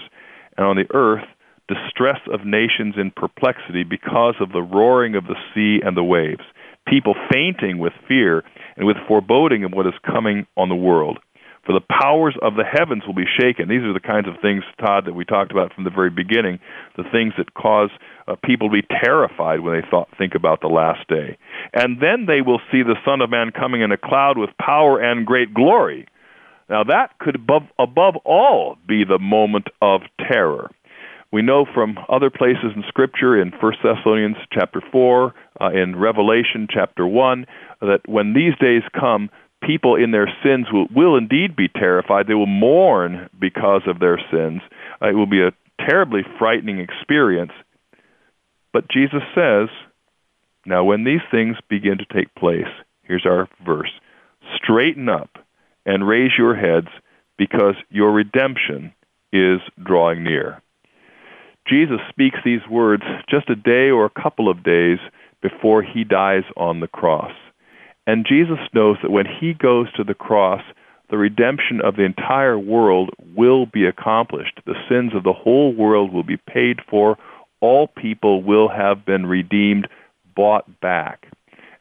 [0.56, 1.24] and on the earth
[1.70, 6.42] distress of nations in perplexity because of the roaring of the sea and the waves,
[6.86, 8.42] people fainting with fear
[8.76, 11.18] and with foreboding of what is coming on the world.
[11.66, 13.68] For the powers of the heavens will be shaken.
[13.68, 16.58] These are the kinds of things, Todd, that we talked about from the very beginning,
[16.96, 17.90] the things that cause
[18.26, 21.36] uh, people to be terrified when they thought, think about the last day.
[21.74, 24.98] And then they will see the Son of Man coming in a cloud with power
[25.00, 26.08] and great glory.
[26.70, 30.70] Now that could above, above all be the moment of terror.
[31.32, 36.66] We know from other places in Scripture, in 1 Thessalonians chapter 4, uh, in Revelation
[36.68, 37.46] chapter 1,
[37.80, 39.30] that when these days come,
[39.62, 42.26] people in their sins will, will indeed be terrified.
[42.26, 44.60] They will mourn because of their sins.
[45.00, 45.52] Uh, it will be a
[45.88, 47.52] terribly frightening experience.
[48.72, 49.68] But Jesus says,
[50.66, 52.68] now when these things begin to take place,
[53.02, 53.90] here's our verse
[54.56, 55.30] straighten up
[55.86, 56.88] and raise your heads
[57.38, 58.92] because your redemption
[59.32, 60.60] is drawing near.
[61.70, 64.98] Jesus speaks these words just a day or a couple of days
[65.40, 67.32] before he dies on the cross.
[68.06, 70.62] And Jesus knows that when he goes to the cross,
[71.10, 74.60] the redemption of the entire world will be accomplished.
[74.66, 77.16] The sins of the whole world will be paid for.
[77.60, 79.86] All people will have been redeemed,
[80.34, 81.26] bought back.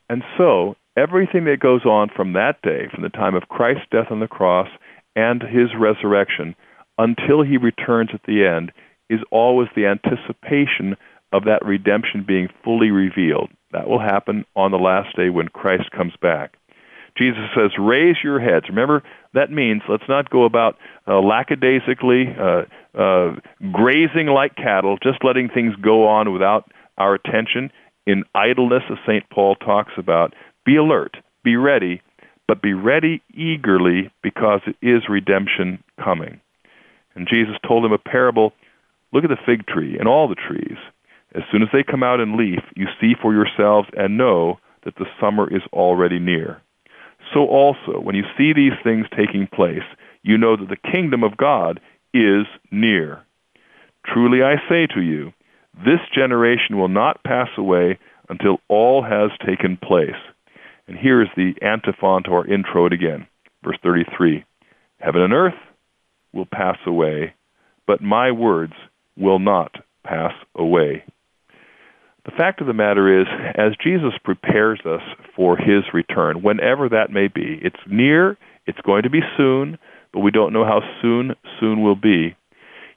[0.09, 4.07] And so, everything that goes on from that day, from the time of Christ's death
[4.11, 4.67] on the cross
[5.15, 6.55] and his resurrection,
[6.97, 8.71] until he returns at the end,
[9.09, 10.95] is always the anticipation
[11.31, 13.49] of that redemption being fully revealed.
[13.71, 16.55] That will happen on the last day when Christ comes back.
[17.17, 18.65] Jesus says, raise your heads.
[18.69, 19.03] Remember,
[19.33, 22.63] that means let's not go about uh, lackadaisically, uh,
[22.97, 23.35] uh,
[23.71, 27.71] grazing like cattle, just letting things go on without our attention.
[28.07, 29.29] In idleness, as St.
[29.29, 30.33] Paul talks about,
[30.65, 32.01] be alert, be ready,
[32.47, 36.39] but be ready eagerly because it is redemption coming.
[37.15, 38.53] And Jesus told him a parable
[39.11, 40.77] look at the fig tree and all the trees.
[41.35, 44.95] As soon as they come out in leaf, you see for yourselves and know that
[44.95, 46.61] the summer is already near.
[47.33, 49.85] So also, when you see these things taking place,
[50.23, 51.79] you know that the kingdom of God
[52.13, 53.23] is near.
[54.05, 55.31] Truly I say to you,
[55.75, 60.19] this generation will not pass away until all has taken place.
[60.87, 63.27] And here is the antiphon to our intro again.
[63.63, 64.43] Verse 33
[64.99, 65.53] Heaven and earth
[66.33, 67.33] will pass away,
[67.85, 68.73] but my words
[69.19, 71.03] will not pass away.
[72.25, 75.01] The fact of the matter is, as Jesus prepares us
[75.35, 79.79] for his return, whenever that may be, it's near, it's going to be soon,
[80.13, 82.35] but we don't know how soon soon will be.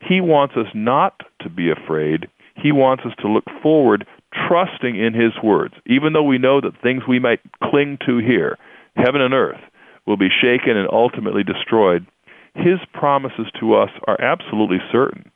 [0.07, 2.27] He wants us not to be afraid.
[2.57, 4.07] He wants us to look forward,
[4.49, 8.59] trusting in his words, even though we know that things we might cling to here,
[8.97, 9.61] heaven and earth,
[10.07, 12.07] will be shaken and ultimately destroyed.
[12.55, 15.32] His promises to us are absolutely certain.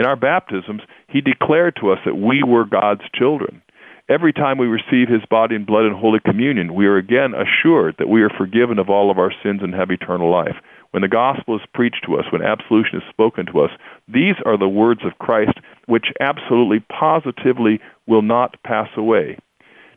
[0.00, 3.60] In our baptisms, he declared to us that we were God's children.
[4.08, 7.96] Every time we receive his body and blood in Holy Communion, we are again assured
[7.98, 10.56] that we are forgiven of all of our sins and have eternal life.
[10.92, 13.72] When the gospel is preached to us, when absolution is spoken to us,
[14.08, 19.36] these are the words of Christ which absolutely positively will not pass away.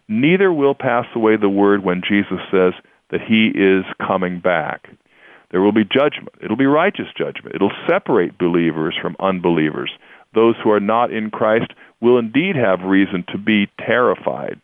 [0.10, 2.74] Neither will pass away the word when Jesus says
[3.10, 4.90] that he is coming back.
[5.54, 6.34] There will be judgment.
[6.42, 7.54] It'll be righteous judgment.
[7.54, 9.92] It'll separate believers from unbelievers.
[10.34, 14.60] Those who are not in Christ will indeed have reason to be terrified.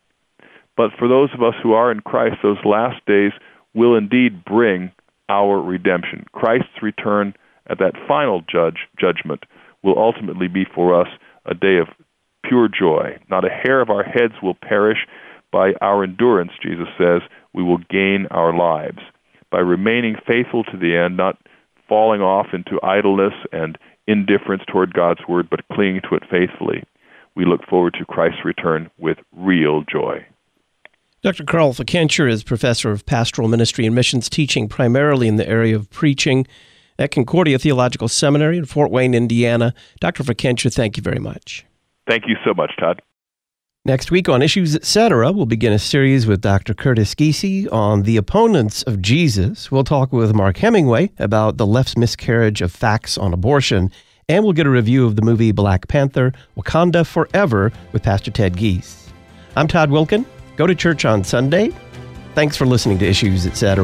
[0.75, 3.33] But for those of us who are in Christ, those last days
[3.75, 4.91] will indeed bring
[5.29, 6.25] our redemption.
[6.31, 7.35] Christ's return
[7.67, 9.43] at that final judge judgment
[9.83, 11.07] will ultimately be for us
[11.45, 11.87] a day of
[12.43, 13.15] pure joy.
[13.29, 15.05] Not a hair of our heads will perish.
[15.51, 17.21] By our endurance, Jesus says,
[17.53, 18.99] we will gain our lives
[19.51, 21.37] by remaining faithful to the end, not
[21.87, 23.77] falling off into idleness and
[24.07, 26.83] indifference toward God's word, but clinging to it faithfully.
[27.35, 30.25] We look forward to Christ's return with real joy.
[31.21, 31.43] Dr.
[31.43, 35.89] Carl Fickenscher is professor of pastoral ministry and missions, teaching primarily in the area of
[35.89, 36.47] preaching
[36.97, 39.73] at Concordia Theological Seminary in Fort Wayne, Indiana.
[39.99, 40.23] Dr.
[40.23, 41.65] Fickenscher, thank you very much.
[42.09, 43.01] Thank you so much, Todd.
[43.89, 46.75] Next week on Issues Etc., we'll begin a series with Dr.
[46.75, 49.71] Curtis Giese on the opponents of Jesus.
[49.71, 53.91] We'll talk with Mark Hemingway about the left's miscarriage of facts on abortion,
[54.27, 58.55] and we'll get a review of the movie Black Panther Wakanda Forever with Pastor Ted
[58.55, 59.09] Giese.
[59.55, 60.23] I'm Todd Wilken.
[60.55, 61.71] Go to church on Sunday.
[62.35, 63.83] Thanks for listening to Issues Etc.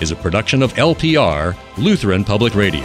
[0.00, 2.84] is a production of LPR, Lutheran Public Radio.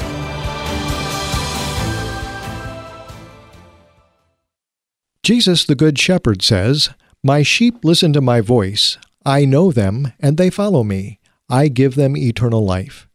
[5.23, 6.89] Jesus, the Good Shepherd, says,
[7.23, 8.97] My sheep listen to my voice.
[9.23, 11.19] I know them, and they follow me.
[11.47, 13.07] I give them eternal life.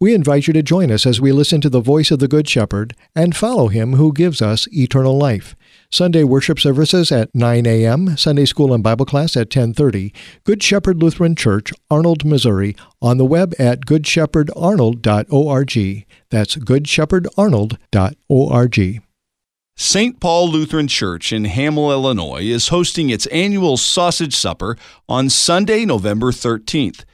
[0.00, 2.48] We invite you to join us as we listen to the voice of the Good
[2.48, 5.54] Shepherd and follow him who gives us eternal life.
[5.92, 10.10] Sunday worship services at 9 a.m., Sunday school and Bible class at 10:30.
[10.42, 16.06] Good Shepherd Lutheran Church, Arnold, Missouri, on the web at goodshepherd.arnold.org.
[16.30, 19.02] That's goodshepherd.arnold.org.
[19.74, 20.20] St.
[20.20, 24.78] Paul Lutheran Church in Hamel, Illinois is hosting its annual sausage supper
[25.10, 27.04] on Sunday, November 13th.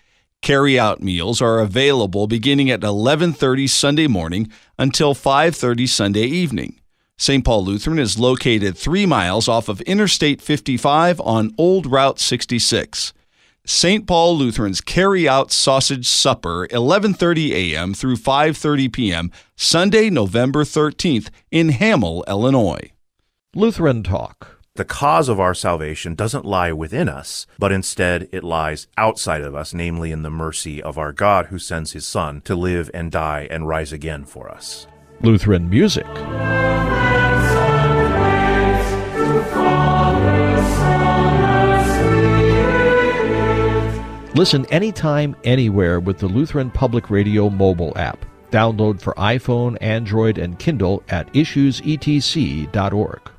[0.41, 4.49] Carry-out meals are available beginning at 11:30 Sunday morning
[4.79, 6.76] until 5:30 Sunday evening.
[7.21, 7.45] St.
[7.45, 13.12] Paul Lutheran is located 3 miles off of Interstate 55 on Old Route 66.
[13.66, 14.07] St.
[14.07, 17.93] Paul Lutheran's Carry Out Sausage Supper, 11:30 a.m.
[17.93, 22.93] through 5:30 p.m., Sunday, November 13th in Hamel, Illinois.
[23.53, 24.62] Lutheran Talk.
[24.77, 29.57] The cause of our salvation doesn't lie within us, but instead it lies outside of
[29.57, 33.11] us, namely in the mercy of our God who sends his Son to live and
[33.11, 34.87] die and rise again for us.
[35.23, 36.07] Lutheran Music.
[44.35, 48.25] Listen anytime, anywhere with the Lutheran Public Radio mobile app.
[48.53, 53.31] Download for iPhone, Android, and Kindle at issuesetc.org.